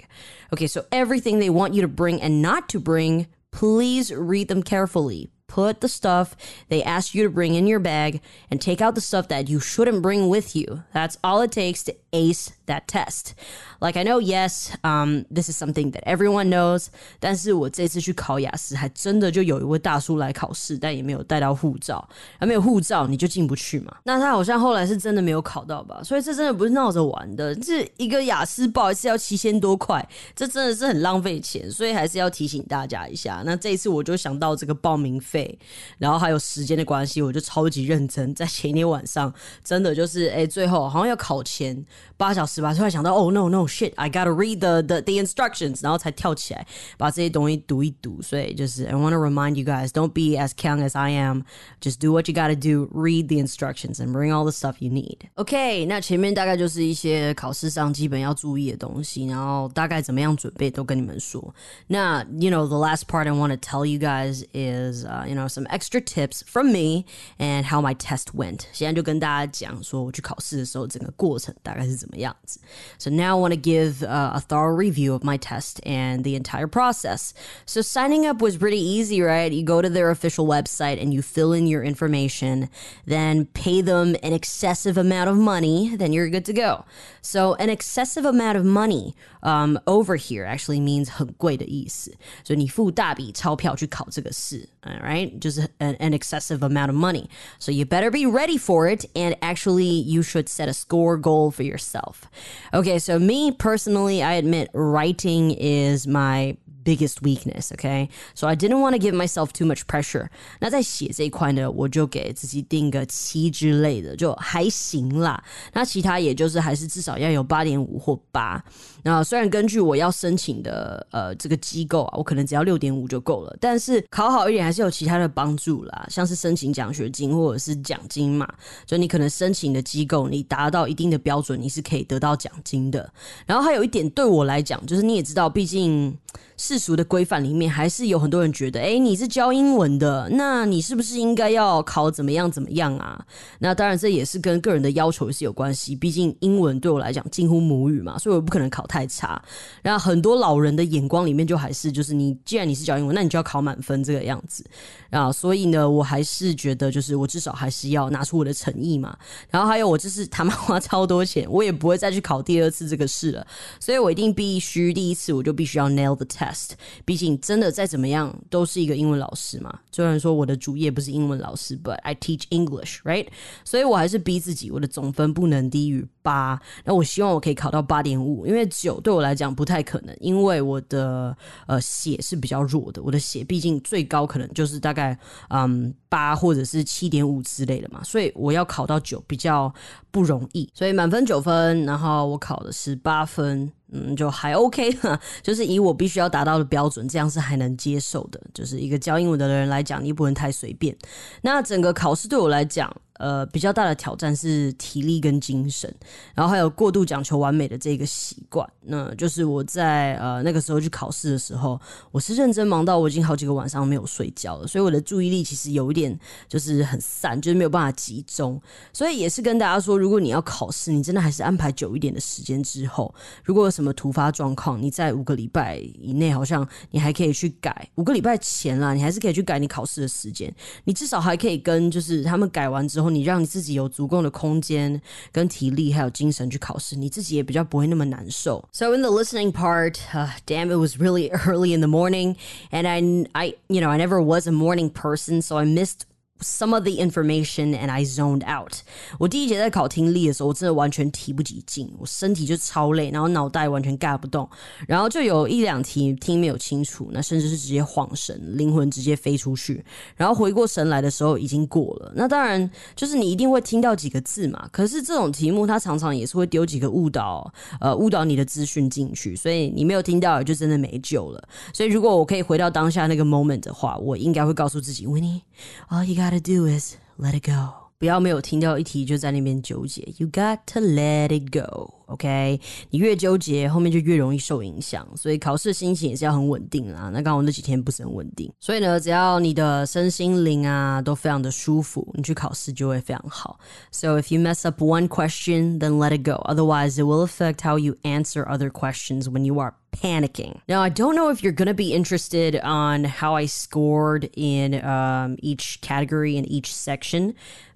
[0.52, 4.63] Okay, so everything they want you to bring and not to bring, please read them
[4.63, 5.31] carefully.
[5.47, 6.35] Put the stuff
[6.69, 9.61] they ask you to bring in your bag and take out the stuff that you
[9.61, 10.83] shouldn't bring with you.
[10.93, 13.35] That's all it takes to ace that test.
[13.81, 16.87] Like I know, yes, um, this is something that everyone knows.
[17.21, 22.09] 但是我这次去考雅思，还真的就有一位大叔来考试，但也没有带到护照。
[22.39, 23.95] 还没有护照，你就进不去嘛。
[24.05, 26.01] 那他好像后来是真的没有考到吧？
[26.03, 27.55] 所以这真的不是闹着玩的。
[27.57, 31.71] 这一个雅思报一次要七千多块，这真的是很浪费钱。
[31.71, 33.43] 所以还是要提醒大家一下。
[33.45, 35.59] 那这一次我就想到这个报名费，
[35.99, 39.33] 然后还有时间的关系，我就超级认真，在前一天晚上
[39.65, 41.85] 真的就是哎，最后好像要考前
[42.18, 46.66] 八小时吧，突然想到，哦 no no。shit, I gotta read the the the instructions，然后才跳起来
[46.98, 48.20] 把这些东西读一读。
[48.22, 51.44] 所以就是 I want to remind you guys, don't be as young as I am.
[51.80, 52.90] Just do what you gotta do.
[52.92, 55.18] Read the instructions and bring all the stuff you need.
[55.36, 61.54] OK，那前面大概就是一些考试上基本要注意的东西，然后大概怎么样准备都跟你们说。
[61.88, 65.48] 那 you know the last part I want to tell you guys is、uh, uh, you know
[65.48, 67.06] some extra tips from me
[67.38, 68.62] and how my test went.
[68.72, 72.60] 现在就跟大家讲说我去考试的时候整个过程大概是 怎么样子。
[72.98, 76.68] So now I want to give uh, a thorough review of my test and the entire
[76.68, 77.34] process.
[77.66, 79.52] So signing up was pretty easy, right?
[79.52, 82.70] You go to their official website and you fill in your information,
[83.06, 86.86] then pay them an excessive amount of money, then you're good to go.
[87.22, 92.14] So an excessive amount of money um, over here actually means 很贵的意思，
[92.44, 97.28] 所以你付大笔钞票去考这个试 ，all right，就是 an, an excessive amount of money.
[97.60, 101.52] So you better be ready for it, and actually you should set a score goal
[101.52, 102.30] for yourself.
[102.74, 107.72] Okay, so me personally, I admit writing is my biggest weakness.
[107.74, 110.30] Okay, so I didn't want to give myself too much pressure.
[110.60, 115.44] 那在写这一块呢，我就给自己定个七之类的，就还行啦。
[115.74, 118.64] 那其他也就是还是至少要有八点五或八。
[119.05, 128.49] 那虽然根据我要申请的呃这个机构啊，我可能只要六点五就够了，但是考好一点还是有其他的帮助啦，像是申请奖学金或者是奖金嘛。
[128.87, 133.09] 就你可能申请的机构，你达到一定的标准，你是可以得到奖金的。
[133.47, 136.17] 然后还有一点对我来讲，就是你也知道，毕竟。
[136.57, 143.21] 世俗的规范里面，还是有很多人觉得，哎，你是教英文的，那你是不是应该要考怎么样怎么样啊？
[143.59, 145.97] 那当然，这也是跟个人的要求是有关系。
[145.97, 149.43] 毕竟英文对我来讲近乎母语嘛，所以我不可能考太太差。
[149.83, 154.65] 然后很多老人的眼光里面，就还是就是你既然你是教英文，那你就要考满分这个样子
[155.11, 155.33] 啊。
[155.33, 159.17] 所以呢，我还是觉得，就是我至少还是要拿出我的诚意嘛。
[159.51, 163.45] 然后还有，我就是他妈花超多钱，我也不会再去考第二次这个试了。
[163.81, 166.71] 所以我一定必须第一次我就必须要 nail the test。
[167.05, 169.81] 毕竟真的再怎么样都是一个英文老师嘛。
[169.91, 173.27] 虽然说我的主业不是英文老师，but I teach English，right？
[173.65, 176.61] 所以我还是逼自己，我的总分不能低于八。
[176.85, 185.19] 那我希望我可以考到八点五，因为九对我来讲不太可能，因为我的呃血是比较弱的，我的血毕竟最高可能就是大概
[185.49, 189.73] 嗯八或者是七点五之类的嘛，所以我要考到九比较
[190.11, 190.71] 不容易。
[190.75, 193.73] 所以满分九分，然后我考的是八分。
[193.95, 198.41] 嗯，就还 OK 哈，就是以我必须要达到的标准，这样是还能接受的。
[198.53, 200.97] 就是一个教英文的人来讲，你不能太随便。
[201.43, 202.95] 那整个考试对我来讲。
[203.21, 205.89] 呃，比较大的挑战是体力跟精神，
[206.35, 208.69] 然后还有过度讲求完美的这个习惯。
[208.81, 211.81] 那就是我在呃那个时候去考试的时候，
[212.11, 218.61] 我是认真忙到我已经好几个晚上没有睡觉了，所以我的注意力其实有一点就是很散，就是没有办法集中。
[218.93, 227.90] 所以也是跟大家说，如果你要考试，你真的还是安排久一点的时间之后，如果有什么突发状况，你在五个礼拜以内，好像你还可以去改。
[227.96, 230.54] 五个礼拜前啦，你还是可以去改你考试的时间，
[230.86, 233.10] 你至少还可以跟就是他们改完之后。
[233.10, 238.64] 你让你自己有足够的空间、跟体力还有精神去考试，你自己也比较不会那么难受。
[238.72, 242.36] So in the listening part, uh, damn, it was really early in the morning,
[242.70, 243.02] and I,
[243.34, 246.02] I, you know, I never was a morning person, so I missed
[246.41, 248.73] Some of the information and I zoned out。
[249.19, 254.49] 我第一节在考听力的时候，我真的完全提不起劲，我身体就超累，然后脑袋完全盖不动，
[254.87, 259.85] 然后就有一两题听没有清楚，那甚至是直接晃神，灵魂直接飞出去，
[260.17, 262.13] 然后回过神来的时候已经过了。
[262.17, 271.49] 那当然就是你一定会听到几个字嘛，可是这种题目它常常也是会丢几个误导，呃，误导你的资讯进去，所以你没有听到就真的没救了。
[271.73, 275.41] 所以如果我可以回到当下那个 moment 的话，我应该会告诉自己，Winnie，
[275.87, 276.24] 啊，you got。
[276.24, 277.90] gotta do is let it go.
[278.00, 280.02] 不要没有听到一题就在那边纠结。
[280.18, 282.60] You got to let it go, OK？
[282.90, 285.08] 你越纠结，后面就越容易受影响。
[285.16, 287.12] 所以考试心情也是要很稳定啦。
[287.14, 293.60] 那刚好那几天不是很稳定，所以呢，只要你的身心灵啊都非常的舒服，你去考试就会非常好。
[293.92, 296.42] So if you mess up one question, then let it go.
[296.46, 300.56] Otherwise, it will affect how you answer other questions when you are panicking.
[300.68, 304.84] Now, I don't know if you're going to be interested on how I scored in
[304.84, 307.34] um, each category in each section,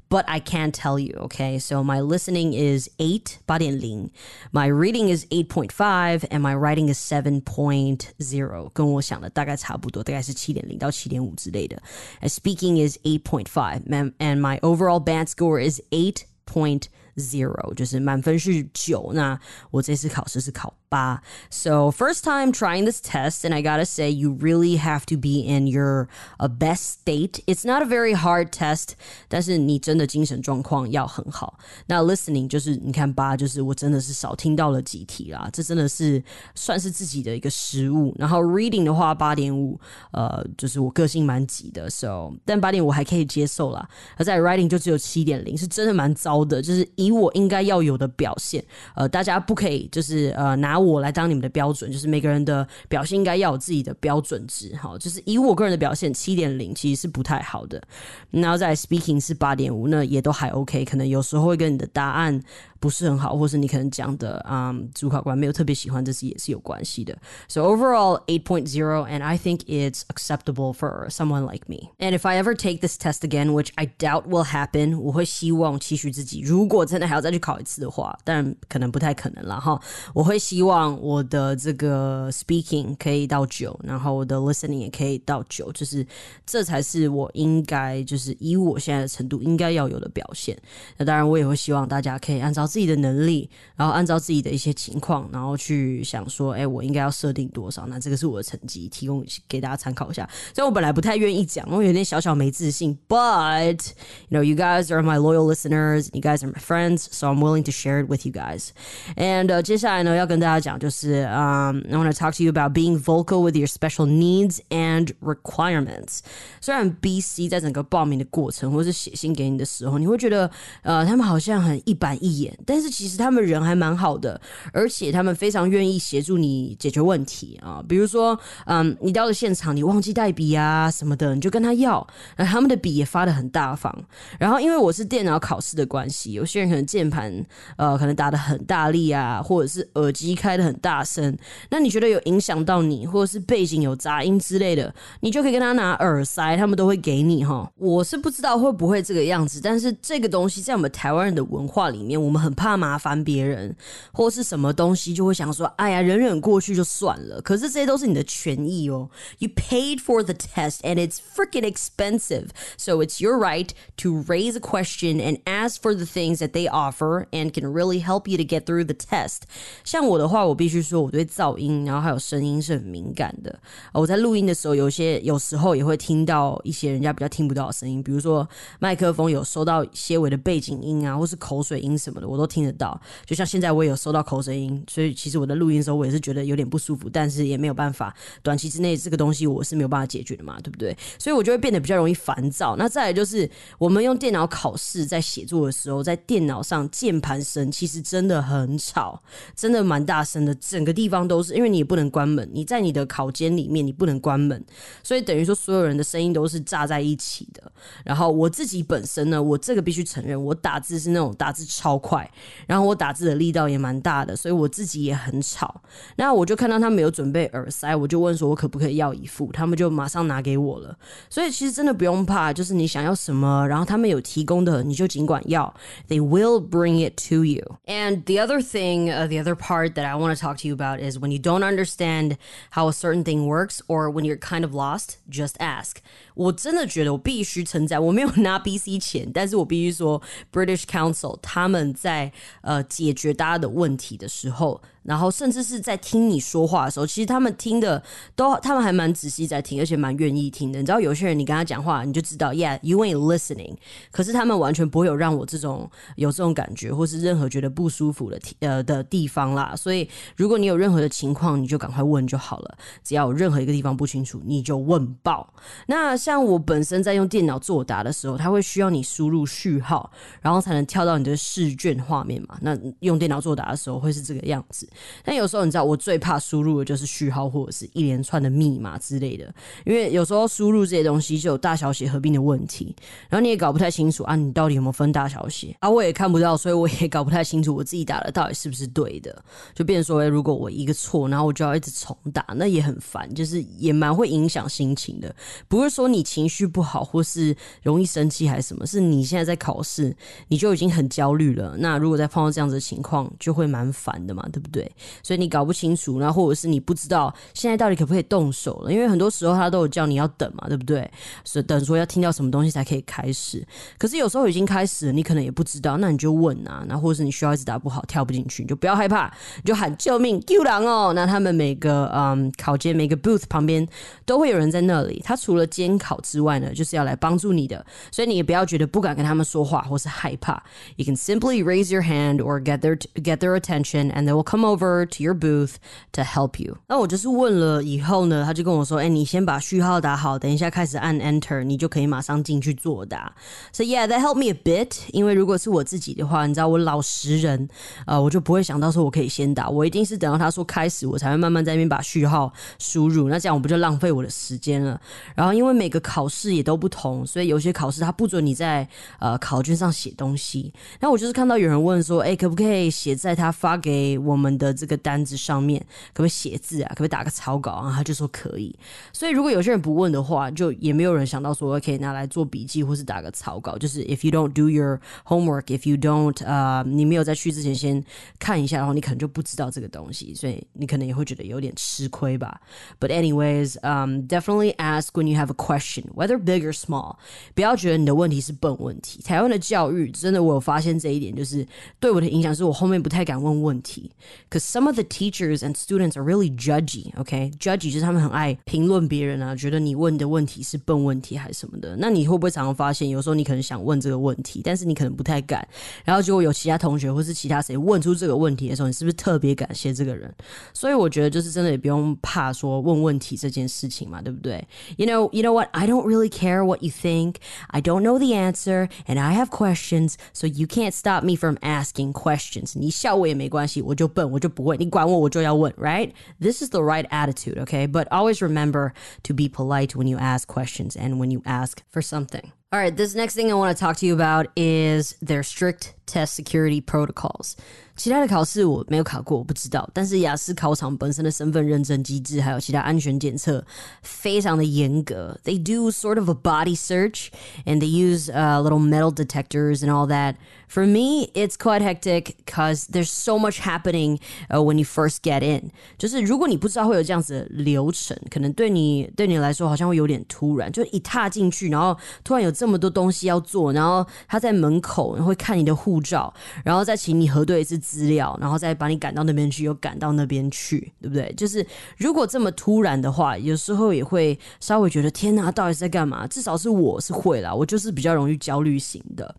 [0.10, 1.58] but I can tell you, okay?
[1.58, 4.12] So my listening is 8, 8.0.
[4.52, 8.70] My reading is 8.5 and my writing is 7.0.
[8.74, 11.82] 跟我想的大概差不多，大概是7.0到7.5之类的.
[12.22, 16.84] And speaking is 8.5 and my overall band score is 8.0.
[17.16, 19.40] Zero 就是满分是九，那
[19.70, 21.22] 我这次考试是考 八。
[21.50, 25.68] So first time trying this test, and I gotta say, you really have to be in
[25.68, 27.44] your a best state.
[27.46, 28.90] It's not a very hard test，
[29.30, 31.60] 但是你真的精神状况要很好。
[31.86, 36.22] 那 listening 就是你看八，就是我真的是少听到了几题啦，这真的是
[36.56, 38.14] 算是自己的一个失误。
[38.18, 39.80] 然后 reading 的话八点五，
[40.12, 43.88] 呃，就是我个性蛮急的，so 但八点五还可以接受啦。
[44.18, 47.04] 而在 writing 就只有七点零，是真的蛮糟的，就是一。
[47.04, 48.64] 以我应该要有的表现，
[48.96, 54.75] 呃，大家不可以就是呃拿 我来当你们的标准，就是每个人的表现应该要有自己的标准值。
[54.77, 57.83] 好，就是以我个人的表现，七点零其实是不太好的。
[58.31, 60.85] 然后在 speaking 是八点五，那也都还 OK。
[60.85, 62.41] 可能有时候会跟你的答案。
[62.81, 67.17] 不是很好，或是你可能讲的啊、um, 主考官没有特别喜欢，这是也是有关系的。
[67.49, 71.91] So overall, 8.0, and I think it's acceptable for someone like me.
[71.99, 79.81] And if I ever take this test again, which I doubt will happen, 我会希望期许自己，如果真的还要再去考一次的话，但可能不太可能了哈。
[80.15, 86.07] 我会希望我的这个 speaking 可以到九，然后我的 listening 也可以到九，就是
[86.47, 90.57] 这才是我应该就是以我现在的程度应该要有的表现。
[90.97, 97.86] 那当然，我也会希望大家可以按照自己的能力，然后按照自己的一些情况，然后去想说，哎，我应该要设定多少？
[97.86, 100.28] 那这个是我的成绩，提供给大家参考一下。
[100.56, 102.98] 所以我本来不太愿意讲，我有点小小没自信。
[103.08, 103.92] But
[104.30, 107.40] you know, you guys are my loyal listeners, you guys are my friends, so I'm
[107.40, 108.70] willing to share it with you guys.
[109.16, 115.12] And、uh, 接下来呢，要跟大家讲就是，嗯、um,，I want to talk to you about being vocal with your special needs and
[115.22, 116.20] requirements.
[116.62, 120.50] 虽然 BC 在整个报名的过程或是写信给你的时候，你会觉得，
[120.82, 122.57] 呃，他们好像很一板一眼。
[122.67, 124.41] 但是其实他们人还蛮好的，
[124.73, 127.83] 而且他们非常愿意协助你解决问题啊。
[127.89, 132.07] 比如说，嗯，你到了现场，你忘记带笔啊什么的，你就跟他要，
[132.37, 133.95] 那他们的笔也发的很大方。
[134.39, 137.33] 然后因为我是电脑考试的关系，有些人可能键盘
[137.77, 141.37] 呃可能打的很大力啊，或者是耳机开的很大声，
[141.71, 147.71] 那你觉得有影响到你，或者是背景有杂音之类的，你就可以跟他拿耳塞，他们都会给你哈。
[147.77, 152.48] 我是不知道会不会这个样子，但是这个东西在我们台湾人的文化里面，我们很。
[152.48, 153.76] 很怕麻烦别人，
[154.12, 159.10] 或是什么东西，就会想说：“哎呀，忍忍过去就算了。”可是这些都是你的权益哦。
[159.40, 164.60] You paid for the test, and it's freaking expensive, so it's your right to raise a
[164.60, 168.44] question and ask for the things that they offer and can really help you to
[168.44, 169.40] get through the test.
[169.84, 173.60] 像我的话，我必须说，我对噪音，然后还有声音是很敏感的。
[173.94, 178.48] 我在录音的时候，有些有时候也会听到一些人家比较听不到的声音，比如说
[178.80, 182.37] 麦克风有收到些微的背景音啊，或是口水音什么的，我。
[182.39, 190.97] 都听得到，就像现在我也有收到口声音，所以其实我的录音的时候我也是觉得有点不舒服，但是也没有办法，短期之内这个东西我是没有办法解决的嘛，对不对？
[191.19, 192.77] 所以我就会变得比较容易烦躁。
[192.77, 199.23] 那再来就是我们用电脑考试在写作的时候，在电脑上键盘声其实真的很吵，
[199.57, 204.65] 真的蛮大声的，整个地方都是，因为你也不能关门，你在你的考间里面你不能关门，
[205.03, 207.73] 所以等于说所有人的声音都是炸在一起的。
[208.05, 212.28] 然后我自己本身呢，我这个必须承认，我打字是那种打字超快。
[212.68, 215.82] 然后我打字的力道也蛮大的，所以我自己也很吵。
[216.18, 220.98] 那我就看到他们有准备耳塞，我就问说：“我可不可以要一副？”他们就马上拿给我了。
[221.30, 225.74] 所以其实真的不用怕，就是你想要什么，然后他们有提供的，你就尽管要。
[226.08, 227.78] They will bring it to you.
[227.86, 230.76] And the other thing, uh, the other part that I want to talk to you
[230.76, 232.38] about is when you don't understand
[232.72, 235.98] how a certain thing works, or when you're kind of lost, just ask.
[236.36, 244.81] 我真的觉得我必须称赞，我没有拿 BC 钱，但是我必须说 British Council 他们在 在呃解决大家的问题的时候。
[245.09, 248.03] 然后甚至是在听你说话的时候，其实他们听的
[248.37, 250.79] 都，他们还蛮仔细在听，而且蛮愿意听的。
[250.79, 253.77] 你知道，有些人你跟他讲话，你就知道，Yeah，you ain't listening。
[254.11, 259.75] 可是他们完全不会有让我这种有这种感觉，或是任何觉得不舒服的呃的地方啦。
[259.75, 260.07] 所以，
[260.37, 262.77] 如果你有任何的情况，你就赶快问就好了。
[263.03, 265.51] 只要有任何一个地方不清楚，你就问报。
[265.87, 270.11] 那像我本身在用电脑作答的时候，它会需要你输入序号，
[270.43, 272.59] 然后才能跳到你的试卷画面嘛。
[272.61, 274.87] 那用电脑作答的时候会是这个样子。
[275.25, 279.53] 但有时候你知道，我最怕输入的就是序号或者是一连串的密码之类的，
[279.85, 282.95] 因为有时候输入这些东西就有大小写合并的问题，
[283.29, 285.89] 然后你也搞不太清楚啊，你到底有没有分大小写啊？
[285.89, 289.45] 我也看不到，所以我也搞不太清楚我自己打的到底是不是对的，
[289.75, 295.35] 就变成说，如果我一个错，然后我就要一直重打，那也很烦，就是也蛮会影响心情的。
[295.69, 300.17] 不是说你情绪不好或是容易生气还是什么，是你现在在考试，
[300.49, 301.77] 你就已经很焦虑了。
[301.79, 304.88] 那如果再碰到这样子的情况，就会蛮烦的嘛，对不对？
[305.23, 311.11] 所以你搞不清楚，然后或者是你不知道现在到底可不可以动手了，因为很多时候他都有叫你要等嘛，对不对？
[311.45, 313.67] 所以等说要听到什么东西才可以开始。
[313.99, 321.13] 可是有时候已经开始了，你可能也不知道，那你就问啊，那或者是你需要一直打不好跳不进去，你就不要害怕，你就喊救命救狼哦。
[321.15, 323.87] 那他们每个嗯考监每个 booth 旁边
[324.25, 330.63] 都会有人在那里，他除了监考之外呢，就是要来帮助你的，所以你也不要觉得不敢跟他们说话或是害怕。
[330.97, 334.68] You can simply raise your hand or get their get their attention and they will come
[334.69, 335.75] over to your booth
[336.13, 336.77] to help you。
[336.87, 343.33] 那我就是问了以后呢，他就跟我说，哎，你先把序号打好，等一下开始按 Enter，你就可以马上进去作答。
[343.73, 344.99] So yeah, that helped me a bit。
[345.13, 347.69] 因为如果是我自己的话，你知道我老实人，
[348.07, 353.29] 呃，我就不会想到说我可以先打，我一定是等到他说开始，我才会慢慢在那边把序号输入。
[353.29, 355.01] 那这样我不就浪费我的时间了？
[355.35, 358.87] 然后因为每个考试也都不同，所以有些考试它不准你在
[359.21, 360.73] 呃考卷上写东西。
[361.01, 365.81] 那我就是看到有人问说，哎，可不可以写在他发给我们的这个单子上面？
[366.13, 366.89] 可不可以写字啊？
[366.91, 367.93] 可不可以打个草稿啊？
[367.95, 368.75] 他就说可以。
[369.13, 373.79] 所以如果有些人不问的话，就也没有人想到说可以拿来做笔记或是打个草稿。
[373.79, 378.05] 就是 if you don't do your homework, if you don't 呃，你没有在去之前先
[378.39, 382.61] 看一下，然后你可能就不知道这个东西，所以你可能也会觉得有点吃亏吧。
[382.99, 387.17] But anyways, um, definitely ask when you have a question, whether big or small。
[387.55, 389.23] 不要觉得你的问题是笨问题。
[389.23, 391.67] 台湾的教育真的，我有发现这一点，就是
[392.01, 394.11] 对我的影响是我后面不太敢问问题。
[394.50, 397.52] Cause some of the teachers and students are really judgy, okay?
[397.58, 401.96] Judgy 就是他们很爱评论别人啊，觉得你问的问题是笨问题还是什么的。
[401.98, 405.68] 那你会不会常常发现，有时候你可能想问这个问题，但是你可能不太敢。
[406.06, 410.34] 然后结果有其他同学或是其他谁问出这个问题的时候，你是不是特别感谢这个人？
[410.74, 414.64] 所以我觉得就是真的也不用怕说问问题这件事情嘛，对不对？
[414.98, 415.70] You know, you know what?
[415.72, 417.36] I don't really care what you think.
[417.70, 421.58] I don't know the answer, and I have questions, so you can't stop me from
[421.62, 422.74] asking questions.
[422.76, 426.12] 你笑我也没关系，我就笨，我 就不会，你管我，我就要问，right?
[426.40, 427.88] This is the right attitude, okay?
[427.88, 428.92] But always remember
[429.24, 432.52] to be polite when you ask questions and when you ask for something.
[432.72, 435.94] All right, this next thing I want to talk to you about is their strict
[436.08, 437.56] test security protocols.
[437.98, 439.88] 其他的考试我没有考过，我不知道。
[439.94, 443.64] 但是雅思考场本身的身份认证机制，还有其他安全检测，
[444.02, 445.40] 非常的严格。
[445.44, 447.28] They do sort of a body search,
[447.66, 450.36] and they use uh, little metal detectors and all that.
[450.68, 455.44] For me, it's quite hectic because there's so much happening uh, when you first get
[455.44, 455.70] in.
[456.00, 460.72] 就是如果你不知道会有这样子的流程，可能对你对你来说好像会有点突然。
[460.72, 466.34] 就一踏进去，然后突然有这么多东西要做，然后他在门口会看你的护照，
[466.66, 467.84] 然后再请你核对一次。
[467.89, 471.33] 资料，然后再把你赶到那边去，又赶到那边去，对不对？
[471.39, 471.67] 就是
[471.97, 476.27] 如果这么突然的话，有时候也会稍微觉得天哪，到底是在干嘛？
[476.27, 479.35] 至少是我是会啦，我就是比较容易焦虑型的。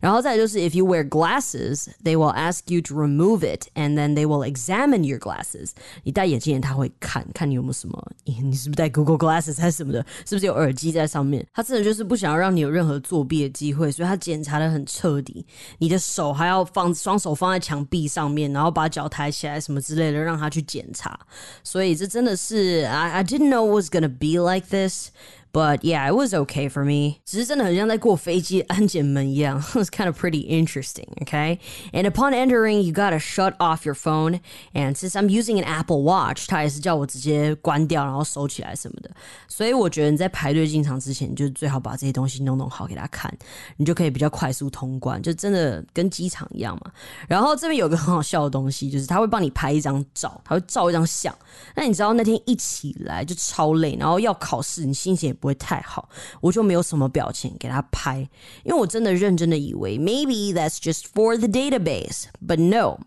[0.00, 4.50] 然后再就是，if you wear glasses, they will ask you to remove it, and then they will
[4.50, 5.72] examine your glasses。
[6.02, 10.02] 你戴眼镜，他会看看你有没有什么，你是不是戴 Google Glasses 还是什么的？
[10.24, 11.46] 是不是有耳机在上面？
[11.52, 15.44] 他真的就是不想要让你有任何作弊的机会，所以他检查的很彻底。
[15.76, 17.86] 你的手还要放双手放在墙。
[17.90, 21.18] 壁上面，然后把脚抬起来什么之类的，让他去检查。
[21.62, 25.10] 所以这真的是，I I didn't know was gonna be like this。
[25.52, 27.20] But yeah, it was okay for me.
[27.24, 29.58] 只是真的很像在过飞机安检门一样.
[29.70, 31.58] it was kind of pretty interesting, okay?
[31.92, 34.40] And upon entering, you gotta shut off your phone.
[34.74, 39.10] And since I'm using an Apple Watch，它也是叫我直接关掉，然后收起来什么的。
[39.48, 43.32] 所以我觉得你在排队进场之前，就最好把这些东西弄弄好给他看，
[43.76, 46.92] 你就可以比较快速通关，就真的跟机场一样嘛。
[47.28, 51.34] 然后这边有个很好笑的东西，就是他会帮你拍一张照，他会照一张相。
[51.74, 56.09] 那你知道那天一起来就超累，然后要考试，你心情也不会太好，
[56.41, 58.19] 我就没有什么表情给他拍，
[58.63, 62.99] 因为我真的认真的以为 maybe that's just for the database, but no.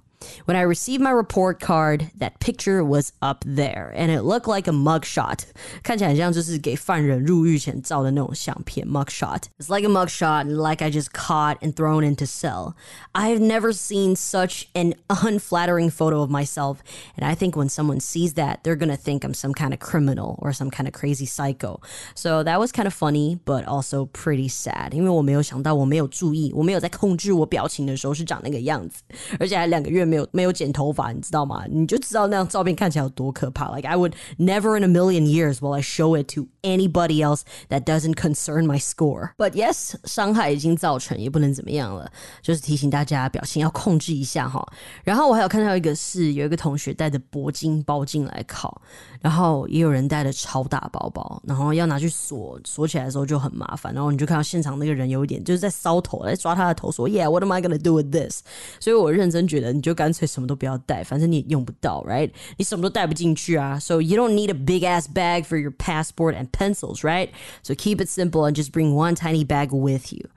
[0.46, 4.66] When I received my report card, that picture was up there, and it looked like
[4.66, 5.44] a mugshot.
[5.84, 9.42] 看起来像就是给犯人入狱前照的那种相片 mugshot.
[9.60, 12.74] It's like a mugshot, like I just caught and thrown into cell.
[13.12, 16.78] I've never seen such an unflattering photo of myself,
[17.16, 20.36] and I think when someone sees that, they're gonna think I'm some kind of criminal
[20.42, 21.80] or some kind of crazy psycho.
[22.16, 24.94] So that was kind of funny, but also pretty sad.
[24.94, 29.02] 因为我没有想到，我没有注意，我没有在控制我表情的时候是长那个样子，
[29.38, 30.08] 而且还两个月。
[30.13, 31.63] 没有没有剪头发，你知道吗？
[31.67, 33.75] 你就知道那张照片看起来有多可怕。
[33.75, 37.85] Like I would never in a million years will I show it to anybody else that
[37.85, 39.31] doesn't concern my score.
[39.37, 42.11] But yes，伤害已经造成，也不能怎么样了。
[42.43, 44.63] 就是提醒大家表情要控制一下哈。
[45.03, 48.79] 然后我还有看到一个是有一个同学带着铂金包进来考，
[49.21, 53.93] 然后也有人带着超大包包，然后要拿去锁锁起来的时候就很麻烦。
[53.93, 58.41] 然后你就看到现场那个人有一点就是在搔头，在抓他的头，说 Yeah，what am I gonna do with this？
[58.79, 59.93] 所以我认真觉得你就。
[60.02, 62.30] 干脆什么都不要带，反正你也用不到，right？
[62.56, 63.78] 你什么都带不进去啊。
[63.78, 67.30] So you don't need a big ass bag for your passport and pencils, right?
[67.62, 70.28] So keep it simple and just bring one tiny bag with you.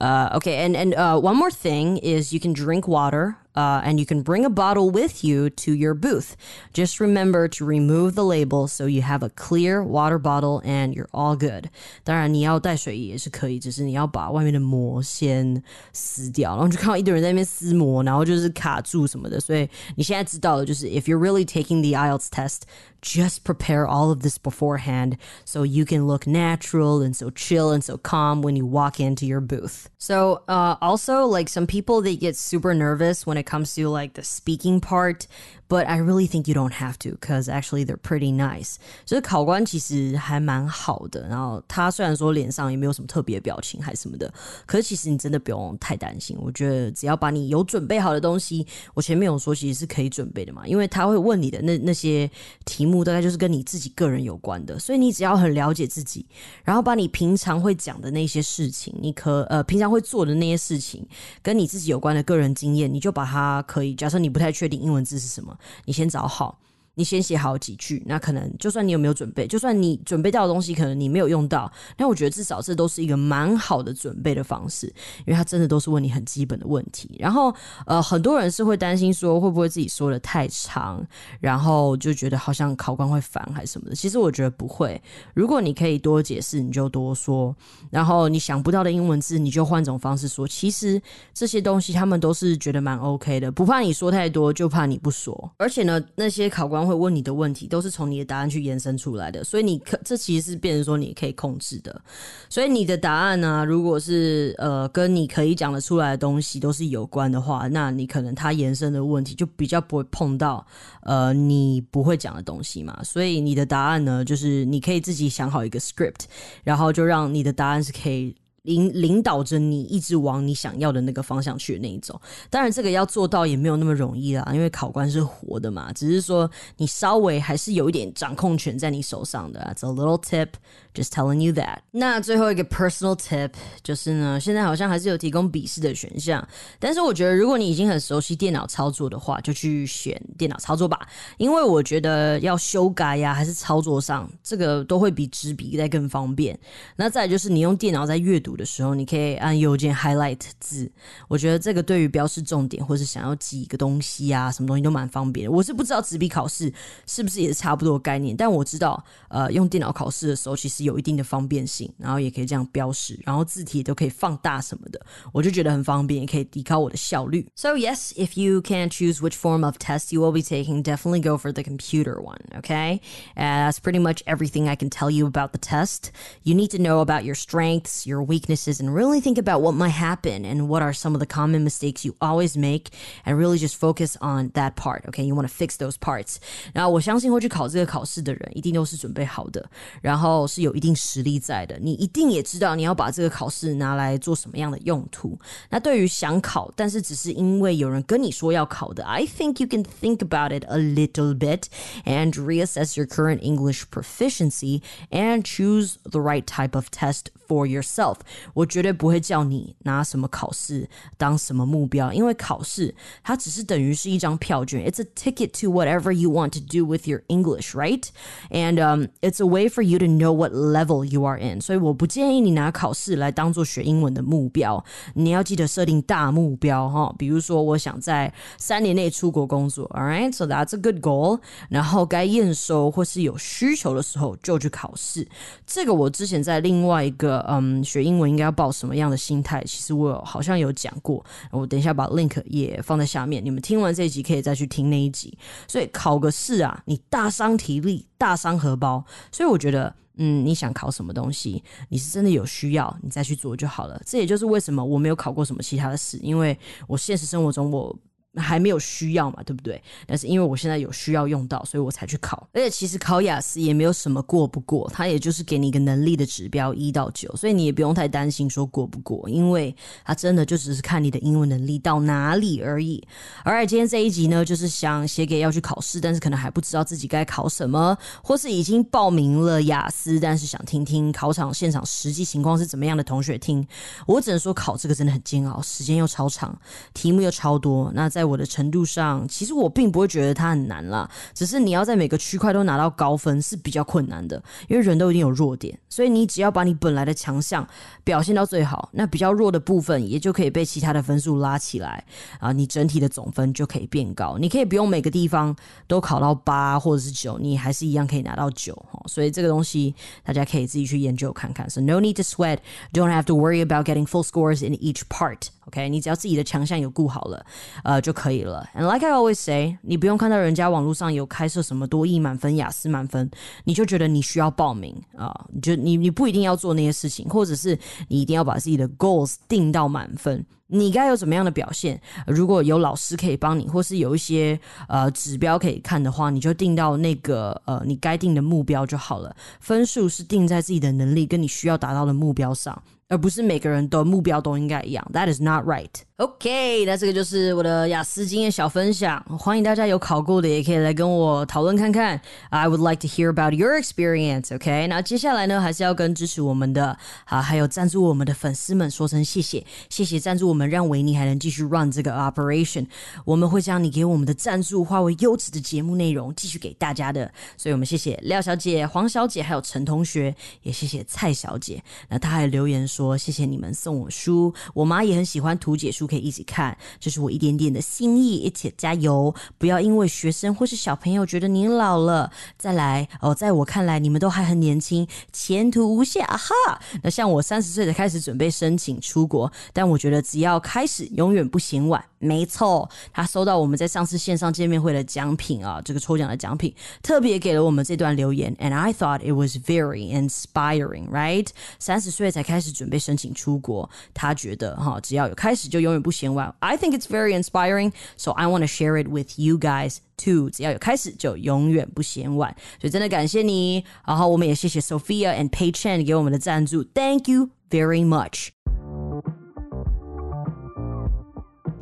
[0.00, 3.98] Uh, okay, and and uh, one more thing is you can drink water uh, and
[3.98, 6.36] you can bring a bottle with you to your booth.
[6.72, 11.08] Just remember to remove the label so you have a clear water bottle and you're
[11.12, 11.70] all good.
[12.04, 15.62] 当然，你要带水也是可以，只是你要把外面的膜先
[15.92, 16.52] 撕掉。
[16.52, 19.40] 然后就看到一堆人在那边撕膜，然后就是卡住什么的。
[19.40, 22.60] 所以你现在知道了，就是 if you're really taking the IELTS test,
[23.01, 27.83] just prepare all of this beforehand so you can look natural and so chill and
[27.83, 29.89] so calm when you walk into your booth.
[29.97, 34.13] So, uh, also, like some people, they get super nervous when it comes to like
[34.13, 35.27] the speaking part,
[35.71, 38.75] but I really think you don't have to because actually they're pretty nice.
[39.05, 44.31] 就是考官其实还蛮好的，然后他虽然说脸上也没有什么特别的表情还是什么的，
[44.65, 46.35] 可是其实你真的不用太担心。
[46.41, 52.29] 我觉得只要把你有准备好的东西，我前面有说其实是可以准备的嘛，因为他会问你的那那些
[52.65, 56.25] 题目大概就是跟你自己个人有关的，所以你只要很了解自己，
[56.65, 61.07] 然后把你平常会讲的那些事情，你可呃平常会做的那些事情，
[61.41, 63.95] 跟你自己有关的个人经验，你就把它可以。
[63.95, 65.57] 假设你不太确定英文字是什么。
[65.85, 66.57] 你先找好。
[66.95, 74.87] 你先写好几句，那可能就算你有没有准备，就算你准备到的东西可能你没有用到，那我觉得至少这都是一个蛮好的准备的方式，
[75.19, 77.15] 因为他真的都是问你很基本的问题。
[77.17, 77.53] 然后
[77.85, 81.01] 呃，很多人是会担心说会不会自己说的太长，
[81.39, 83.95] 然后就觉得好像考官会烦还是什么的。
[83.95, 85.01] 其实我觉得不会，
[85.33, 87.55] 如果你可以多解释，你就多说。
[87.89, 90.45] 然后你想不到的英文字，你就换种方式说。
[90.45, 91.01] 其实
[91.33, 95.51] 这些东西他们都是觉得蛮 OK 的，不怕你说太多，就怕你不说。
[95.57, 96.81] 而且呢，那些考官。
[96.91, 102.01] 会问你的问题都是从你的答案去延伸出来的，所以你可这其实是变成说你可以控制的。
[102.49, 110.65] 所以你的答案呢，如果是呃跟你可以讲得出来的东西都是有关的话，那你可能它延伸的问题就比较不会碰到
[111.03, 113.01] 呃你不会讲的东西嘛。
[113.03, 116.25] 所以你的答案呢，就是你可以自己想好一个 script，
[116.63, 118.35] 然后就让你的答案是可以。
[118.63, 129.59] 领领导着你一直往你想要的那个方向去的那一种，当然这个要做到也没有那么容易啦，因为考官是活的嘛，只是说你稍微还是有一点掌控权在你手上的。
[129.73, 130.49] It's a little tip,
[130.93, 131.79] just telling you that。
[131.89, 133.51] 那最后一个 personal tip
[133.81, 136.47] 就是呢，现在好像还是有提供笔试的选项，
[136.77, 141.07] 但是我觉得如果你已经很熟悉电脑操作的话，就去选电脑操作吧，
[141.37, 146.59] 因为我觉得要修改呀，还是操作上，这个都会比纸笔再更方便。
[146.95, 148.50] 那再就是你用电脑在阅读。
[148.56, 150.90] 的时候，你可以按右键 highlight 字。
[151.28, 155.52] 我觉得这个对于标示重点或是想要记一个东西啊，什么东西都蛮方便的。
[155.52, 156.72] 我是不知道纸笔考试
[157.06, 165.00] 是不是也是差不多的概念，但我知道，呃，用电脑考试的时候其实有一定的方便性，然后也可以这样标示，然后字体都可以放大什么的，
[165.32, 167.46] 我就觉得很方便，也可以提高我的效率。
[167.54, 171.36] So yes, if you can choose which form of test you will be taking, definitely go
[171.36, 172.40] for the computer one.
[172.58, 173.00] Okay,
[173.34, 176.10] and that's pretty much everything I can tell you about the test.
[176.42, 179.74] You need to know about your strengths, your weaknesses weaknesses and really think about what
[179.74, 182.90] might happen and what are some of the common mistakes you always make
[183.24, 185.04] and really just focus on that part.
[185.08, 186.36] Okay, you want to fix those parts.
[186.72, 189.68] 然后我相信会去考这个考试的人，一定都是准备好的，
[190.00, 191.78] 然后是有一定实力在的。
[191.80, 195.38] 你一定也知道你要把这个考试拿来做什么样的用途。
[195.70, 201.64] 那对于想考，但是只是因为有人跟你说要考的，I think you can think about it a little bit
[202.04, 208.18] and reassess your current English proficiency and choose the right type of test for yourself.
[208.53, 214.85] 我绝对不会叫你拿什么考试当什么目标，因为考试它只是等于是一张票券。
[214.85, 218.05] It's a ticket to whatever you want to do with your English, right?
[218.49, 221.61] And um, it's a way for you to know what level you are in.
[221.61, 224.83] 所以我不建议你拿考试来当做学英文的目标。
[225.15, 231.39] 你要记得设定大目标哈，比如说我想在三年内出国工作，All right, so that's a good goal.
[231.69, 235.27] 然后该验收或是有需求的时候就去考试。
[235.65, 238.31] 这个我之前在另外一个嗯学英我。
[238.31, 239.61] 应该要抱什么样的心态？
[239.65, 245.37] 其实我好像有讲过，我等一下把 link 也放在下面，你们听完这一集可以再去听那一集。
[245.67, 249.03] 所以考个试啊，你大伤体力，大伤荷包。
[249.33, 254.01] 所以我觉得，嗯，你想考什么东西，你是真的有需要，你再去做就好了。
[254.05, 256.57] 这也就是为什么我没有考过什么其他的试，因为
[256.87, 257.93] 我现实生活中我。
[258.37, 259.81] 还没有需要嘛，对不对？
[260.07, 262.47] 但是因为我现在有需要用到，所以我才去考。
[262.53, 269.75] 而且其实考雅思也没有什么过不过，它也就是给你一个能力的指标一到九，所以你也不用太担心说过不过，因为
[270.05, 273.05] 它真的就只是看你的英文能力到哪里而已。
[273.43, 283.67] 而今天这一集呢，就是想写给要去考试，但是可能还不知道自己该考什么，或是已经报名了雅思，但是想听听考场现场实际情况是怎么样的同学听。
[284.07, 286.57] 我只能说考这个真的很煎熬，时间又超长，
[286.93, 287.91] 题目又超多。
[287.93, 291.09] 那在在我的程度上，其实我并不会觉得它很难啦。
[291.33, 297.67] 只是你要在每个区块都拿到高分是比较困难的，因为人都一定有弱点，所以你只要把你本来的强项
[298.03, 302.05] 表现到最好，那比较弱的部分也就可以被其他的分数拉起来
[302.39, 304.37] 啊，你整体的总分就可以变高。
[304.37, 305.55] 你可以不用每个地方
[305.87, 308.77] 都考到八或者是九，你还是一样可以拿到九。
[309.07, 311.67] 所以这个东西大家可以自己去研究看看。
[311.67, 312.59] So no need to sweat,
[312.93, 315.47] don't have to worry about getting full scores in each part.
[315.71, 317.45] OK，你只要自己的强项有顾好了，
[317.83, 318.67] 呃就可以了。
[318.75, 323.31] And like I always say，你不用看到人家网络上有开设什么多益满分、雅思满分，
[323.63, 325.33] 你就觉得你需要报名啊？
[325.53, 330.45] 你就你你不一定要做那些事情，或者是你一定要把自己的 goals 定到满分。
[330.73, 332.01] 你该有怎么样的表现？
[332.25, 339.33] 如果有老师可以帮你，或是有一些呃指标可以看的话，你就定到那个呃你该定的目标就好了。
[339.59, 342.81] 分数是定在自己的能力跟你需要达到的目标上。
[343.11, 345.05] 而不是每个人的目标都应该一样。
[345.11, 345.89] That is not right.
[346.15, 349.21] OK，那这个就是我的雅思经验小分享。
[349.37, 352.21] 欢迎大家有考过的也可以来跟我讨论看看。
[352.51, 354.55] I would like to hear about your experience.
[354.55, 362.85] OK，那接下来呢，还是要跟支持我们的啊，还有赞助我们的粉丝们说声谢谢，谢谢赞助我们，让维尼还能继续 run 这个 operation。
[363.25, 367.29] 我们会将你给我们的赞助化为优质的节目内容，继续给大家的。
[367.57, 371.83] 所以我们谢谢廖小姐、黄小姐还有陈同学，也谢谢蔡小姐。
[372.07, 376.05] 那她还留言说说谢谢你们送我书，我妈也很喜欢图解书。
[376.05, 379.33] 可以一起看，这是我一点点的心意，一起加油！
[379.57, 386.79] 不要因为学生或是小朋友觉得您老了再来哦，在我看来，你们都还很年轻，前途无限啊哈！
[387.01, 392.10] 那像我三十岁的开始准备申请出国，但我觉得只要开始，永远不嫌晚。
[392.20, 401.48] 没错，他收到我们在上次线上见面会的奖品啊，这个抽奖的奖品，特别给了我们这段留言，and I thought it was very inspiring, right？
[401.78, 406.54] 三十岁才开始准备申请出国，他觉得哈，只要有开始就永远不嫌晚。
[406.60, 410.50] I think it's very inspiring, so I want to share it with you guys too。
[410.50, 413.84] 只要有开始就永远不嫌晚，所以真的感谢你。
[414.06, 418.59] 然后我们也谢谢 Sophia and Pei Chen 给我们的赞助，Thank you very much。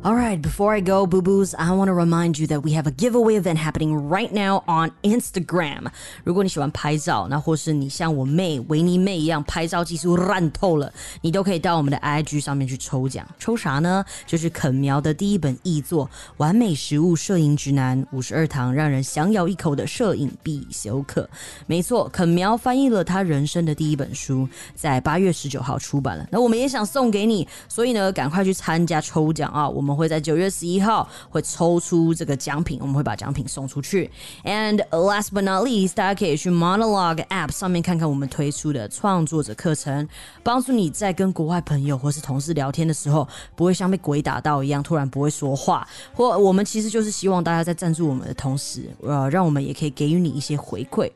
[0.02, 2.86] All right, before I go, boo boos, I want to remind you that we have
[2.86, 5.88] a giveaway event happening right now on Instagram.
[6.24, 10.90] 如果你喜欢拍照，那或是你像我妹维尼妹一样拍照技术烂透了，
[11.20, 13.28] 你都可以到我们的 IG 上面去抽奖。
[13.38, 14.02] 抽啥呢？
[14.26, 16.06] 就是肯苗的第一本译作
[16.38, 21.28] 《完美食物摄影指南》五十二堂让人想咬一口的摄影必修课。
[21.66, 26.26] 没错，肯苗翻译了他人生的第一本书，在八月十九号出版了。
[26.30, 29.68] 那我们也想送给你，所以呢，赶快去参加抽奖啊！
[29.68, 29.89] 我们。
[29.90, 34.08] 我们会在九月十一号会抽出这个奖品，我们会把奖品送出去。
[34.44, 40.08] And last but not least，大家可以去 Monologue App 上面看看我们推出的创作者课程，
[40.44, 43.26] 帮助你在跟国外朋友或是同事聊天的时候，
[43.56, 45.84] 不会像被鬼打到一样突然不会说话。
[46.14, 51.10] 或我们其实就是希望大家在赞助我们的同时，呃，让我们也可以给予你一些回馈。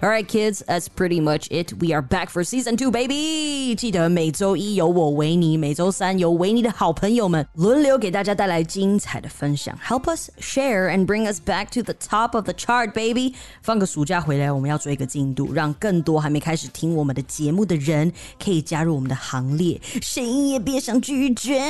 [0.00, 1.72] All right, kids, that's pretty much it.
[1.80, 3.74] We are back for season two, baby.
[3.74, 9.76] 记得每周一有我维尼，每周三有维尼的好朋友们轮流给大家带来精彩的分享。
[9.84, 13.34] Help us share and bring us back to the top of the chart, baby.
[13.62, 18.12] 放个暑假回来，我们要追个进度，让更多还没开始听我们的节目的人
[18.42, 19.80] 可以加入我们的行列。
[20.02, 21.60] 谁也别想拒绝。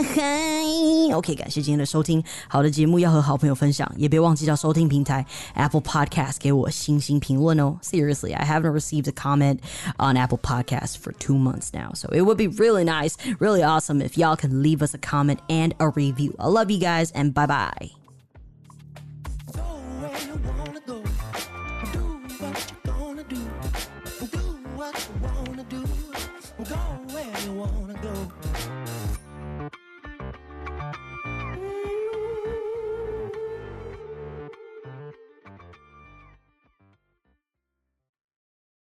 [1.11, 2.23] OK，感谢今天的收听。
[2.49, 7.79] 好的节目要和好朋友分享，也别忘记到收听平台 Apple Podcast 给我星星评论哦。
[7.90, 9.62] Seriously, I haven't received a comment
[9.98, 11.92] on Apple Podcasts for two months now.
[11.94, 15.40] So it would be really nice, really awesome if y'all can leave us a comment
[15.50, 16.36] and a review.
[16.38, 17.90] I love you guys and bye bye.